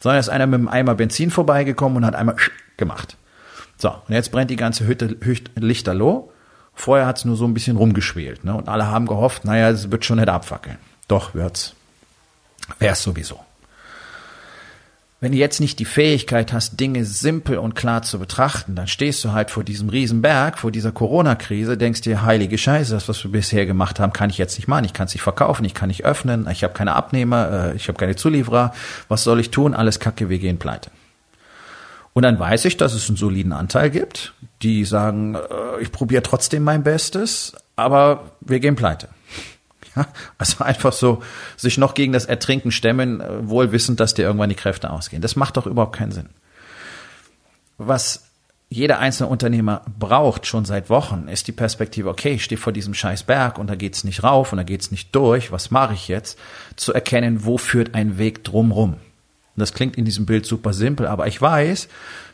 Sondern 0.00 0.20
ist 0.20 0.28
einer 0.28 0.46
mit 0.46 0.58
einem 0.58 0.68
Eimer 0.68 0.94
Benzin 0.94 1.30
vorbeigekommen 1.30 1.96
und 1.96 2.04
hat 2.04 2.16
einmal 2.16 2.36
gemacht. 2.76 3.16
So, 3.78 3.88
und 3.88 4.12
jetzt 4.14 4.30
brennt 4.30 4.50
die 4.50 4.56
ganze 4.56 4.86
Hütte, 4.86 5.16
lichterloh. 5.54 6.30
Vorher 6.74 7.06
hat's 7.06 7.24
nur 7.24 7.36
so 7.36 7.46
ein 7.46 7.54
bisschen 7.54 7.78
rumgeschwelt. 7.78 8.44
Ne? 8.44 8.54
Und 8.54 8.68
alle 8.68 8.88
haben 8.88 9.06
gehofft, 9.06 9.46
naja, 9.46 9.70
es 9.70 9.90
wird 9.90 10.04
schon 10.04 10.18
nicht 10.18 10.28
abfackeln. 10.28 10.76
Doch 11.08 11.34
wird's. 11.34 11.74
Wär's 12.78 13.02
sowieso. 13.02 13.40
Wenn 15.24 15.32
du 15.32 15.38
jetzt 15.38 15.58
nicht 15.58 15.78
die 15.78 15.86
Fähigkeit 15.86 16.52
hast, 16.52 16.78
Dinge 16.80 17.06
simpel 17.06 17.56
und 17.56 17.74
klar 17.74 18.02
zu 18.02 18.18
betrachten, 18.18 18.74
dann 18.74 18.86
stehst 18.86 19.24
du 19.24 19.32
halt 19.32 19.50
vor 19.50 19.64
diesem 19.64 19.88
Riesenberg, 19.88 20.58
vor 20.58 20.70
dieser 20.70 20.92
Corona-Krise, 20.92 21.78
denkst 21.78 22.02
dir, 22.02 22.24
heilige 22.24 22.58
Scheiße, 22.58 22.92
das, 22.92 23.08
was 23.08 23.24
wir 23.24 23.30
bisher 23.30 23.64
gemacht 23.64 24.00
haben, 24.00 24.12
kann 24.12 24.28
ich 24.28 24.36
jetzt 24.36 24.58
nicht 24.58 24.68
machen. 24.68 24.84
Ich 24.84 24.92
kann 24.92 25.06
es 25.06 25.14
nicht 25.14 25.22
verkaufen, 25.22 25.64
ich 25.64 25.72
kann 25.72 25.88
nicht 25.88 26.04
öffnen, 26.04 26.46
ich 26.52 26.62
habe 26.62 26.74
keine 26.74 26.94
Abnehmer, 26.94 27.70
äh, 27.70 27.74
ich 27.74 27.88
habe 27.88 27.96
keine 27.96 28.16
Zulieferer. 28.16 28.74
Was 29.08 29.24
soll 29.24 29.40
ich 29.40 29.50
tun? 29.50 29.72
Alles 29.72 29.98
Kacke, 29.98 30.28
wir 30.28 30.38
gehen 30.38 30.58
pleite. 30.58 30.90
Und 32.12 32.22
dann 32.22 32.38
weiß 32.38 32.66
ich, 32.66 32.76
dass 32.76 32.92
es 32.92 33.08
einen 33.08 33.16
soliden 33.16 33.52
Anteil 33.52 33.88
gibt, 33.88 34.34
die 34.60 34.84
sagen, 34.84 35.36
äh, 35.36 35.80
ich 35.80 35.90
probiere 35.90 36.22
trotzdem 36.22 36.64
mein 36.64 36.82
Bestes, 36.82 37.54
aber 37.76 38.32
wir 38.42 38.60
gehen 38.60 38.76
pleite. 38.76 39.08
Ja, 39.96 40.06
also 40.38 40.64
einfach 40.64 40.92
so 40.92 41.22
sich 41.56 41.78
noch 41.78 41.94
gegen 41.94 42.12
das 42.12 42.24
Ertrinken 42.24 42.72
stemmen, 42.72 43.20
äh, 43.20 43.48
wohl 43.48 43.72
wissend, 43.72 44.00
dass 44.00 44.14
dir 44.14 44.22
irgendwann 44.22 44.48
die 44.48 44.56
Kräfte 44.56 44.90
ausgehen. 44.90 45.22
Das 45.22 45.36
macht 45.36 45.56
doch 45.56 45.66
überhaupt 45.66 45.96
keinen 45.96 46.12
Sinn. 46.12 46.30
Was 47.78 48.24
jeder 48.68 48.98
einzelne 48.98 49.28
Unternehmer 49.28 49.82
braucht 49.98 50.46
schon 50.46 50.64
seit 50.64 50.90
Wochen, 50.90 51.28
ist 51.28 51.46
die 51.46 51.52
Perspektive, 51.52 52.08
okay, 52.08 52.34
ich 52.34 52.44
stehe 52.44 52.58
vor 52.58 52.72
diesem 52.72 52.94
scheiß 52.94 53.22
Berg 53.22 53.58
und 53.58 53.68
da 53.68 53.76
geht's 53.76 54.04
nicht 54.04 54.24
rauf 54.24 54.52
und 54.52 54.56
da 54.56 54.64
geht's 54.64 54.90
nicht 54.90 55.14
durch, 55.14 55.52
was 55.52 55.70
mache 55.70 55.94
ich 55.94 56.08
jetzt? 56.08 56.38
Zu 56.74 56.92
erkennen, 56.92 57.44
wo 57.44 57.56
führt 57.56 57.94
ein 57.94 58.18
Weg 58.18 58.42
drumrum. 58.42 58.96
Das 59.56 59.72
klingt 59.72 59.96
in 59.96 60.04
diesem 60.04 60.26
Bild 60.26 60.46
super 60.46 60.72
simpel, 60.72 61.06
aber 61.06 61.28
ich 61.28 61.40
weiß, 61.40 61.88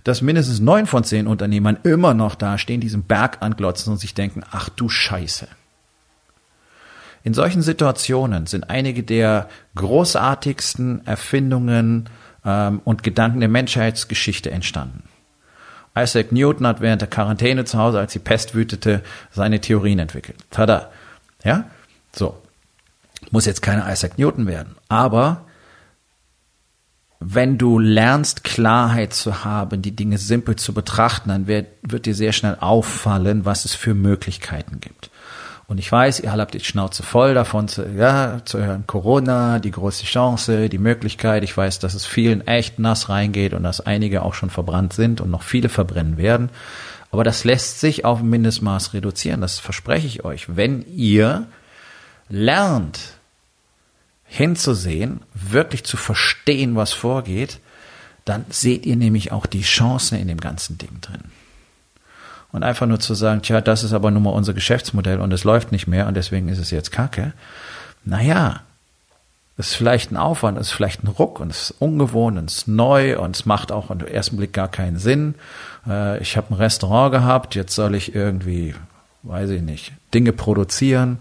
dass 0.05 0.23
mindestens 0.23 0.61
neun 0.61 0.87
von 0.87 1.05
zehn 1.05 1.27
Unternehmern 1.27 1.79
immer 1.83 2.14
noch 2.14 2.35
da 2.35 2.57
stehen, 2.57 2.81
diesen 2.81 3.03
Berg 3.03 3.42
anglotzen 3.42 3.92
und 3.92 3.99
sich 3.99 4.14
denken, 4.14 4.42
ach 4.51 4.70
du 4.70 4.88
Scheiße. 4.88 5.46
In 7.22 7.35
solchen 7.35 7.62
Situationen 7.62 8.46
sind 8.46 8.70
einige 8.70 9.02
der 9.02 9.48
großartigsten 9.74 11.06
Erfindungen 11.06 12.09
ähm, 12.44 12.80
und 12.85 13.02
Gedanken 13.02 13.40
der 13.40 13.48
Menschheitsgeschichte 13.48 14.50
entstanden. 14.50 15.02
Isaac 15.96 16.33
Newton 16.33 16.66
hat 16.66 16.80
während 16.80 17.02
der 17.02 17.09
Quarantäne 17.09 17.64
zu 17.64 17.78
Hause, 17.78 17.98
als 17.98 18.12
die 18.12 18.20
Pest 18.20 18.54
wütete, 18.54 19.02
seine 19.30 19.61
Theorien 19.61 19.98
entwickelt. 19.98 20.38
Tada. 20.50 20.90
Ja? 21.44 21.64
So. 22.14 22.40
Muss 23.30 23.44
jetzt 23.44 23.61
keine 23.61 23.90
Isaac 23.92 24.18
Newton 24.18 24.46
werden. 24.46 24.76
Aber 24.88 25.44
wenn 27.18 27.59
du 27.59 27.78
lernst, 27.78 28.44
Klarheit 28.44 29.12
zu 29.12 29.44
haben, 29.44 29.83
die 29.83 29.94
Dinge 29.94 30.16
simpel 30.16 30.56
zu 30.56 30.72
betrachten, 30.72 31.28
dann 31.28 31.46
wird, 31.46 31.66
wird 31.83 32.06
dir 32.06 32.14
sehr 32.14 32.33
schnell 32.33 32.56
auffallen, 32.61 33.44
was 33.44 33.66
es 33.66 33.74
für 33.74 33.92
Möglichkeiten 33.92 34.80
gibt. 34.80 35.10
Und 35.70 35.78
ich 35.78 35.92
weiß, 35.92 36.18
ihr 36.18 36.33
habt 36.33 36.52
die 36.52 36.59
Schnauze 36.59 37.04
voll 37.04 37.33
davon 37.33 37.68
zu, 37.68 37.88
ja, 37.88 38.44
zu 38.44 38.59
hören, 38.59 38.88
Corona, 38.88 39.61
die 39.61 39.70
große 39.70 40.04
Chance, 40.04 40.68
die 40.68 40.78
Möglichkeit. 40.78 41.44
Ich 41.44 41.56
weiß, 41.56 41.78
dass 41.78 41.94
es 41.94 42.06
vielen 42.06 42.44
echt 42.44 42.80
nass 42.80 43.09
reingeht 43.09 43.54
und 43.54 43.62
dass 43.62 43.80
einige 43.80 44.22
auch 44.22 44.35
schon 44.35 44.50
verbrannt 44.50 44.94
sind 44.94 45.20
und 45.20 45.30
noch 45.30 45.44
viele 45.44 45.68
verbrennen 45.68 46.16
werden. 46.16 46.50
Aber 47.12 47.22
das 47.22 47.44
lässt 47.44 47.78
sich 47.78 48.04
auf 48.04 48.18
ein 48.18 48.28
Mindestmaß 48.28 48.94
reduzieren. 48.94 49.42
Das 49.42 49.61
verspreche 49.61 50.09
ich 50.09 50.24
euch. 50.24 50.56
Wenn 50.56 50.85
ihr 50.92 51.46
lernt, 52.28 52.98
hinzusehen, 54.24 55.20
wirklich 55.35 55.85
zu 55.85 55.96
verstehen, 55.96 56.74
was 56.74 56.92
vorgeht, 56.92 57.61
dann 58.24 58.44
seht 58.48 58.87
ihr 58.87 58.96
nämlich 58.96 59.30
auch 59.30 59.46
die 59.46 59.62
Chancen 59.62 60.18
in 60.18 60.26
dem 60.26 60.40
ganzen 60.40 60.78
Ding 60.78 61.00
drin. 61.00 61.30
Und 62.53 62.65
einfach 62.65 62.87
nur 62.87 62.99
zu 62.99 63.15
sagen, 63.15 63.43
tja, 63.43 63.61
das 63.61 63.85
ist 63.85 63.93
aber 63.93 64.11
nun 64.11 64.25
mal 64.25 64.31
unser 64.31 64.55
Geschäftsmodell 64.55 65.21
und 65.21 65.33
es 65.33 65.45
läuft 65.45 65.71
nicht 65.71 65.87
mehr 65.87 66.09
und 66.09 66.15
deswegen 66.15 66.49
ist 66.49 66.59
es 66.59 66.71
jetzt 66.71 66.91
Kacke. 66.91 67.33
Naja, 68.05 68.63
es 69.57 69.69
ist 69.69 69.75
vielleicht 69.75 70.11
ein 70.11 70.17
Aufwand, 70.17 70.59
es 70.59 70.69
ist 70.69 70.73
vielleicht 70.73 71.05
ein 71.05 71.09
Ruck 71.09 71.39
und 71.39 71.51
es 71.51 71.71
ist 71.71 71.75
ungewohnt 71.79 72.39
und 72.39 72.51
es 72.51 72.59
ist 72.59 72.69
neu 72.69 73.19
und 73.19 73.37
es 73.37 73.47
macht 73.47 73.71
auch 73.71 73.91
im 73.91 74.01
ersten 74.01 74.37
Blick 74.37 74.53
gar 74.53 74.69
keinen 74.69 74.99
Sinn. 74.99 75.35
Äh, 75.87 76.19
ich 76.21 76.37
habe 76.37 76.53
ein 76.53 76.57
Restaurant 76.57 77.13
gehabt, 77.13 77.55
jetzt 77.55 77.75
soll 77.75 77.95
ich 77.95 78.15
irgendwie, 78.15 78.75
weiß 79.23 79.51
ich 79.51 79.63
nicht, 79.63 79.93
Dinge 80.13 80.33
produzieren. 80.33 81.19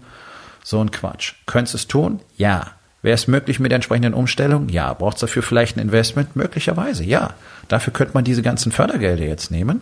So 0.64 0.80
ein 0.80 0.90
Quatsch. 0.90 1.34
Könntest 1.46 1.74
du 1.74 1.78
es 1.78 1.86
tun? 1.86 2.20
Ja. 2.36 2.72
Wäre 3.02 3.14
es 3.14 3.28
möglich 3.28 3.60
mit 3.60 3.70
der 3.70 3.76
entsprechenden 3.76 4.14
Umstellung? 4.14 4.68
Ja. 4.68 4.92
Braucht 4.94 5.16
es 5.16 5.20
dafür 5.20 5.42
vielleicht 5.42 5.76
ein 5.76 5.80
Investment? 5.80 6.36
Möglicherweise, 6.36 7.04
ja. 7.04 7.30
Dafür 7.68 7.92
könnte 7.92 8.14
man 8.14 8.24
diese 8.24 8.42
ganzen 8.42 8.72
Fördergelder 8.72 9.24
jetzt 9.24 9.50
nehmen 9.50 9.80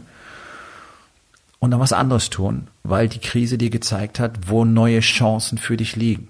und 1.58 1.70
dann 1.70 1.80
was 1.80 1.92
anderes 1.92 2.30
tun, 2.30 2.68
weil 2.82 3.08
die 3.08 3.20
Krise 3.20 3.58
dir 3.58 3.70
gezeigt 3.70 4.20
hat, 4.20 4.48
wo 4.48 4.64
neue 4.64 5.00
Chancen 5.00 5.58
für 5.58 5.76
dich 5.76 5.96
liegen. 5.96 6.28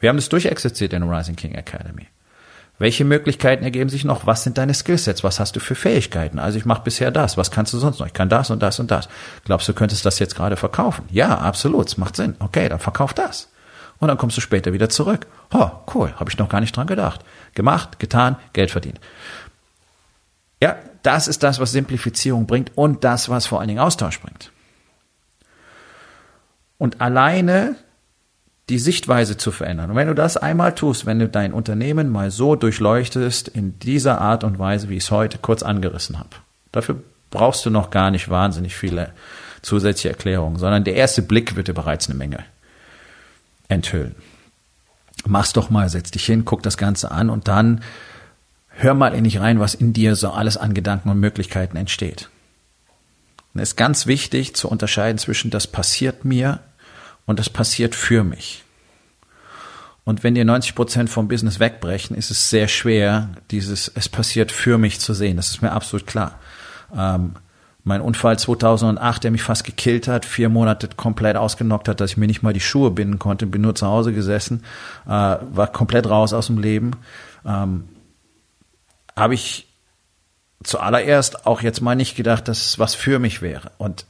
Wir 0.00 0.08
haben 0.08 0.16
das 0.16 0.28
durchexerziert 0.28 0.92
in 0.92 1.02
der 1.02 1.10
Rising 1.10 1.36
King 1.36 1.54
Academy. 1.54 2.06
Welche 2.80 3.04
Möglichkeiten 3.04 3.64
ergeben 3.64 3.90
sich 3.90 4.04
noch? 4.04 4.26
Was 4.26 4.44
sind 4.44 4.56
deine 4.56 4.72
Skillsets? 4.72 5.24
Was 5.24 5.40
hast 5.40 5.56
du 5.56 5.60
für 5.60 5.74
Fähigkeiten? 5.74 6.38
Also 6.38 6.58
ich 6.58 6.64
mache 6.64 6.82
bisher 6.84 7.10
das. 7.10 7.36
Was 7.36 7.50
kannst 7.50 7.72
du 7.72 7.78
sonst 7.78 7.98
noch? 7.98 8.06
Ich 8.06 8.12
kann 8.12 8.28
das 8.28 8.50
und 8.50 8.62
das 8.62 8.78
und 8.78 8.92
das. 8.92 9.08
Glaubst 9.44 9.68
du, 9.68 9.72
könntest 9.72 10.06
das 10.06 10.20
jetzt 10.20 10.36
gerade 10.36 10.56
verkaufen? 10.56 11.04
Ja, 11.10 11.38
absolut. 11.38 11.88
Es 11.88 11.96
macht 11.96 12.14
Sinn. 12.14 12.36
Okay, 12.38 12.68
dann 12.68 12.78
verkauf 12.78 13.12
das. 13.12 13.50
Und 13.98 14.06
dann 14.06 14.16
kommst 14.16 14.36
du 14.36 14.40
später 14.40 14.72
wieder 14.72 14.88
zurück. 14.88 15.26
Oh, 15.52 15.70
cool. 15.92 16.14
Habe 16.14 16.30
ich 16.30 16.38
noch 16.38 16.48
gar 16.48 16.60
nicht 16.60 16.76
dran 16.76 16.86
gedacht. 16.86 17.24
Gemacht, 17.54 17.98
getan, 17.98 18.36
Geld 18.52 18.70
verdient. 18.70 19.00
Ja, 20.62 20.76
das 21.08 21.26
ist 21.26 21.42
das, 21.42 21.58
was 21.58 21.72
Simplifizierung 21.72 22.46
bringt 22.46 22.72
und 22.76 23.02
das, 23.02 23.30
was 23.30 23.46
vor 23.46 23.60
allen 23.60 23.68
Dingen 23.68 23.80
Austausch 23.80 24.20
bringt. 24.20 24.52
Und 26.76 27.00
alleine 27.00 27.76
die 28.68 28.78
Sichtweise 28.78 29.38
zu 29.38 29.50
verändern. 29.50 29.88
Und 29.88 29.96
wenn 29.96 30.08
du 30.08 30.14
das 30.14 30.36
einmal 30.36 30.74
tust, 30.74 31.06
wenn 31.06 31.18
du 31.18 31.26
dein 31.26 31.54
Unternehmen 31.54 32.10
mal 32.10 32.30
so 32.30 32.56
durchleuchtest 32.56 33.48
in 33.48 33.78
dieser 33.78 34.20
Art 34.20 34.44
und 34.44 34.58
Weise, 34.58 34.90
wie 34.90 34.98
ich 34.98 35.04
es 35.04 35.10
heute 35.10 35.38
kurz 35.38 35.62
angerissen 35.62 36.18
habe, 36.18 36.28
dafür 36.72 36.96
brauchst 37.30 37.64
du 37.64 37.70
noch 37.70 37.88
gar 37.88 38.10
nicht 38.10 38.28
wahnsinnig 38.28 38.76
viele 38.76 39.14
zusätzliche 39.62 40.10
Erklärungen, 40.10 40.58
sondern 40.58 40.84
der 40.84 40.94
erste 40.94 41.22
Blick 41.22 41.56
wird 41.56 41.68
dir 41.68 41.74
bereits 41.74 42.06
eine 42.10 42.18
Menge 42.18 42.44
enthüllen. 43.68 44.14
Mach's 45.24 45.54
doch 45.54 45.70
mal, 45.70 45.88
setz 45.88 46.10
dich 46.10 46.26
hin, 46.26 46.44
guck 46.44 46.62
das 46.62 46.76
Ganze 46.76 47.10
an 47.10 47.30
und 47.30 47.48
dann 47.48 47.80
hör 48.78 48.94
mal 48.94 49.12
in 49.12 49.24
dich 49.24 49.40
rein, 49.40 49.60
was 49.60 49.74
in 49.74 49.92
dir 49.92 50.14
so 50.16 50.30
alles 50.30 50.56
an 50.56 50.72
Gedanken 50.72 51.10
und 51.10 51.18
Möglichkeiten 51.18 51.76
entsteht. 51.76 52.30
Und 53.52 53.60
es 53.60 53.70
ist 53.70 53.76
ganz 53.76 54.06
wichtig 54.06 54.54
zu 54.54 54.68
unterscheiden 54.68 55.18
zwischen 55.18 55.50
das 55.50 55.66
passiert 55.66 56.24
mir 56.24 56.60
und 57.26 57.38
das 57.38 57.50
passiert 57.50 57.94
für 57.94 58.22
mich. 58.22 58.64
Und 60.04 60.22
wenn 60.22 60.34
dir 60.34 60.44
90 60.44 60.74
Prozent 60.74 61.10
vom 61.10 61.28
Business 61.28 61.60
wegbrechen, 61.60 62.16
ist 62.16 62.30
es 62.30 62.50
sehr 62.50 62.68
schwer, 62.68 63.30
dieses 63.50 63.90
es 63.94 64.08
passiert 64.08 64.52
für 64.52 64.78
mich 64.78 65.00
zu 65.00 65.12
sehen. 65.12 65.36
Das 65.36 65.50
ist 65.50 65.60
mir 65.60 65.72
absolut 65.72 66.06
klar. 66.06 66.38
Ähm, 66.96 67.32
mein 67.84 68.00
Unfall 68.00 68.38
2008, 68.38 69.24
der 69.24 69.30
mich 69.30 69.42
fast 69.42 69.64
gekillt 69.64 70.08
hat, 70.08 70.24
vier 70.24 70.48
Monate 70.48 70.88
komplett 70.96 71.36
ausgenockt 71.36 71.88
hat, 71.88 72.00
dass 72.00 72.12
ich 72.12 72.16
mir 72.16 72.26
nicht 72.26 72.42
mal 72.42 72.52
die 72.52 72.60
Schuhe 72.60 72.90
binden 72.90 73.18
konnte, 73.18 73.46
bin 73.46 73.62
nur 73.62 73.74
zu 73.74 73.86
Hause 73.86 74.12
gesessen, 74.12 74.62
äh, 75.06 75.10
war 75.10 75.72
komplett 75.72 76.08
raus 76.08 76.32
aus 76.32 76.46
dem 76.46 76.58
Leben. 76.58 76.92
Ähm, 77.44 77.84
habe 79.18 79.34
ich 79.34 79.66
zuallererst 80.62 81.46
auch 81.46 81.62
jetzt 81.62 81.80
mal 81.80 81.94
nicht 81.94 82.16
gedacht, 82.16 82.48
dass 82.48 82.66
es 82.66 82.78
was 82.78 82.94
für 82.94 83.18
mich 83.18 83.42
wäre. 83.42 83.70
Und 83.78 84.06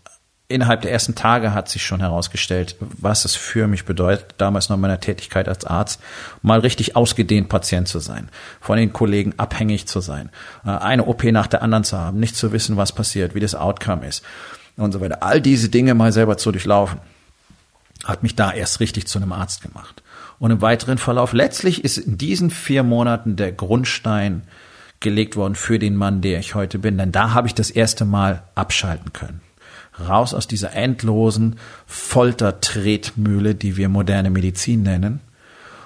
innerhalb 0.49 0.81
der 0.81 0.93
ersten 0.93 1.15
Tage 1.15 1.53
hat 1.53 1.69
sich 1.69 1.85
schon 1.85 2.01
herausgestellt, 2.01 2.77
was 2.81 3.27
es 3.27 3.37
für 3.37 3.67
mich 3.69 3.85
bedeutet, 3.85 4.35
damals 4.39 4.71
noch 4.71 4.79
meiner 4.79 5.01
Tätigkeit 5.01 5.47
als 5.47 5.67
Arzt, 5.67 6.01
mal 6.41 6.61
richtig 6.61 6.97
ausgedehnt 6.97 7.51
Patient 7.51 7.87
zu 7.87 7.99
sein, 7.99 8.31
von 8.61 8.79
den 8.79 8.93
Kollegen 8.93 9.35
abhängig 9.37 9.87
zu 9.87 10.01
sein, 10.01 10.31
äh, 10.65 10.71
eine 10.71 11.05
OP 11.05 11.25
nach 11.25 11.47
der 11.47 11.63
anderen 11.63 11.85
zu 11.85 11.99
haben, 11.99 12.19
nicht 12.19 12.35
zu 12.35 12.51
wissen, 12.53 12.79
was 12.79 12.93
passiert, 12.93 13.35
wie 13.35 13.41
das 13.41 13.55
Outcome 13.55 14.07
ist 14.07 14.25
und 14.77 14.93
so 14.93 15.01
weiter. 15.01 15.23
All 15.23 15.43
diese 15.43 15.69
Dinge 15.69 15.95
mal 15.95 16.13
selber 16.13 16.39
zu 16.39 16.51
durchlaufen, 16.51 16.99
hat 18.05 18.23
mich 18.23 18.35
da 18.35 18.53
erst 18.53 18.81
richtig 18.81 19.07
zu 19.07 19.19
einem 19.19 19.33
Arzt 19.33 19.61
gemacht. 19.63 20.03
Und 20.39 20.51
im 20.53 20.63
weiteren 20.63 20.99
Verlauf, 20.99 21.33
letztlich 21.33 21.85
ist 21.85 21.99
in 21.99 22.17
diesen 22.17 22.51
vier 22.51 22.85
Monaten 22.85 23.37
der 23.37 23.53
Grundstein 23.53 24.43
gelegt 25.01 25.37
worden 25.37 25.55
für 25.55 25.79
den 25.79 25.97
Mann, 25.97 26.21
der 26.21 26.39
ich 26.39 26.55
heute 26.55 26.79
bin. 26.79 26.99
Denn 26.99 27.13
da 27.13 27.35
habe 27.35 27.47
ich 27.47 27.55
das 27.55 27.71
erste 27.71 28.05
Mal 28.05 28.43
abschalten 28.55 29.13
können. 29.13 29.41
Raus 29.99 30.35
aus 30.35 30.47
dieser 30.47 30.75
endlosen 30.75 31.57
Foltertretmühle, 31.87 33.55
die 33.55 33.77
wir 33.77 33.89
moderne 33.89 34.31
Medizin 34.31 34.83
nennen. 34.83 35.21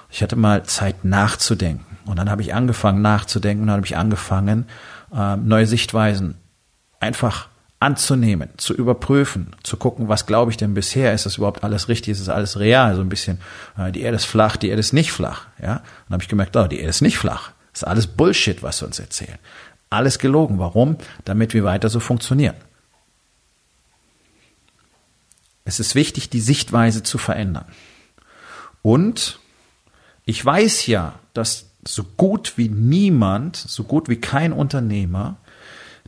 Ich 0.09 0.21
hatte 0.21 0.35
mal 0.35 0.63
Zeit 0.63 1.03
nachzudenken. 1.03 1.97
Und 2.05 2.17
dann 2.17 2.29
habe 2.29 2.41
ich 2.41 2.53
angefangen 2.53 3.01
nachzudenken 3.01 3.63
und 3.63 3.67
dann 3.67 3.77
habe 3.77 3.85
ich 3.85 3.97
angefangen, 3.97 4.65
äh, 5.15 5.37
neue 5.37 5.65
Sichtweisen 5.65 6.35
einfach 6.99 7.47
anzunehmen, 7.79 8.49
zu 8.57 8.73
überprüfen, 8.73 9.55
zu 9.63 9.77
gucken, 9.77 10.07
was 10.07 10.25
glaube 10.25 10.51
ich 10.51 10.57
denn 10.57 10.73
bisher, 10.73 11.13
ist 11.13 11.25
das 11.25 11.37
überhaupt 11.37 11.63
alles 11.63 11.89
richtig, 11.89 12.13
ist 12.13 12.21
das 12.21 12.29
alles 12.29 12.57
real, 12.57 12.95
so 12.95 13.01
ein 13.01 13.09
bisschen, 13.09 13.39
äh, 13.77 13.91
die 13.91 14.01
Erde 14.01 14.15
ist 14.15 14.25
flach, 14.25 14.55
die 14.55 14.69
Erde 14.69 14.79
ist 14.79 14.93
nicht 14.93 15.11
flach, 15.11 15.47
ja. 15.61 15.81
dann 16.07 16.13
habe 16.13 16.23
ich 16.23 16.29
gemerkt, 16.29 16.55
oh, 16.55 16.67
die 16.67 16.77
Erde 16.77 16.89
ist 16.89 17.01
nicht 17.01 17.17
flach. 17.17 17.51
Das 17.73 17.81
ist 17.81 17.87
alles 17.87 18.07
Bullshit, 18.07 18.63
was 18.63 18.77
sie 18.77 18.85
uns 18.85 18.99
erzählen. 18.99 19.39
Alles 19.89 20.19
gelogen. 20.19 20.59
Warum? 20.59 20.97
Damit 21.25 21.53
wir 21.53 21.63
weiter 21.63 21.89
so 21.89 21.99
funktionieren. 21.99 22.55
Es 25.65 25.79
ist 25.79 25.95
wichtig, 25.95 26.29
die 26.29 26.41
Sichtweise 26.41 27.03
zu 27.03 27.17
verändern. 27.17 27.65
Und 28.81 29.39
ich 30.25 30.43
weiß 30.43 30.87
ja, 30.87 31.19
dass 31.33 31.71
so 31.85 32.03
gut 32.03 32.53
wie 32.57 32.69
niemand, 32.69 33.55
so 33.55 33.83
gut 33.83 34.09
wie 34.09 34.17
kein 34.17 34.53
Unternehmer 34.53 35.37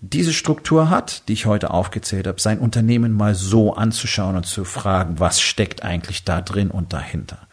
diese 0.02 0.34
Struktur 0.34 0.90
hat, 0.90 1.28
die 1.28 1.34
ich 1.34 1.46
heute 1.46 1.72
aufgezählt 1.72 2.28
habe, 2.28 2.40
sein 2.40 2.60
Unternehmen 2.60 3.14
mal 3.14 3.34
so 3.34 3.74
anzuschauen 3.74 4.36
und 4.36 4.46
zu 4.46 4.66
fragen, 4.66 5.20
was 5.20 5.42
steckt 5.42 5.84
eigentlich 5.84 6.24
da 6.24 6.42
drin 6.42 6.70
und 6.70 6.94
dahinter. 6.94 7.48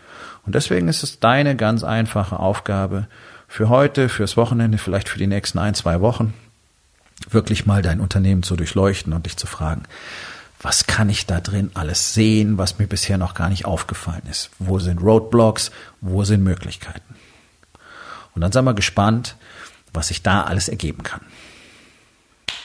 Und 0.45 0.55
deswegen 0.55 0.89
ist 0.89 1.03
es 1.03 1.21
deine 1.21 1.57
ganz 1.57 1.85
einfache 1.85 2.39
Aufgabe, 2.39 3.07
für 3.53 3.69
heute, 3.69 4.09
fürs 4.09 4.39
Wochenende, 4.39 4.79
vielleicht 4.79 5.11
für 5.11 5.19
die 5.19 5.27
nächsten 5.27 5.59
ein, 5.59 5.75
zwei 5.75 6.01
Wochen, 6.01 6.33
wirklich 7.29 7.67
mal 7.67 7.83
dein 7.83 8.01
Unternehmen 8.01 8.43
zu 8.43 8.57
durchleuchten 8.57 9.13
und 9.13 9.27
dich 9.27 9.37
zu 9.37 9.47
fragen, 9.47 9.83
was 10.63 10.87
kann 10.87 11.11
ich 11.11 11.27
da 11.27 11.39
drin 11.39 11.71
alles 11.75 12.15
sehen, 12.15 12.57
was 12.57 12.79
mir 12.79 12.87
bisher 12.87 13.19
noch 13.19 13.35
gar 13.35 13.51
nicht 13.51 13.67
aufgefallen 13.67 14.23
ist? 14.31 14.49
Wo 14.59 14.79
sind 14.79 15.03
Roadblocks? 15.03 15.71
Wo 16.01 16.25
sind 16.25 16.43
Möglichkeiten? 16.43 17.15
Und 18.35 18.41
dann 18.41 18.53
sind 18.53 18.65
wir 18.65 18.73
gespannt, 18.73 19.37
was 19.93 20.09
sich 20.09 20.23
da 20.23 20.45
alles 20.45 20.71
ergeben 20.71 21.03
kann. 21.03 21.21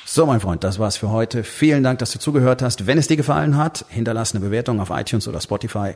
So, 0.06 0.26
mein 0.26 0.40
Freund, 0.40 0.64
das 0.64 0.80
war's 0.80 0.96
für 0.96 1.10
heute. 1.10 1.44
Vielen 1.44 1.84
Dank, 1.84 2.00
dass 2.00 2.12
du 2.12 2.20
zugehört 2.20 2.62
hast. 2.62 2.88
Wenn 2.88 2.98
es 2.98 3.10
dir 3.10 3.18
gefallen 3.18 3.58
hat, 3.58 3.84
hinterlass 3.90 4.32
eine 4.32 4.40
Bewertung 4.46 4.80
auf 4.80 4.90
iTunes 4.92 5.28
oder 5.28 5.42
Spotify 5.42 5.96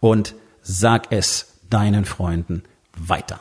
und 0.00 0.34
sag 0.62 1.12
es 1.12 1.58
deinen 1.70 2.06
Freunden 2.06 2.64
weiter. 2.96 3.38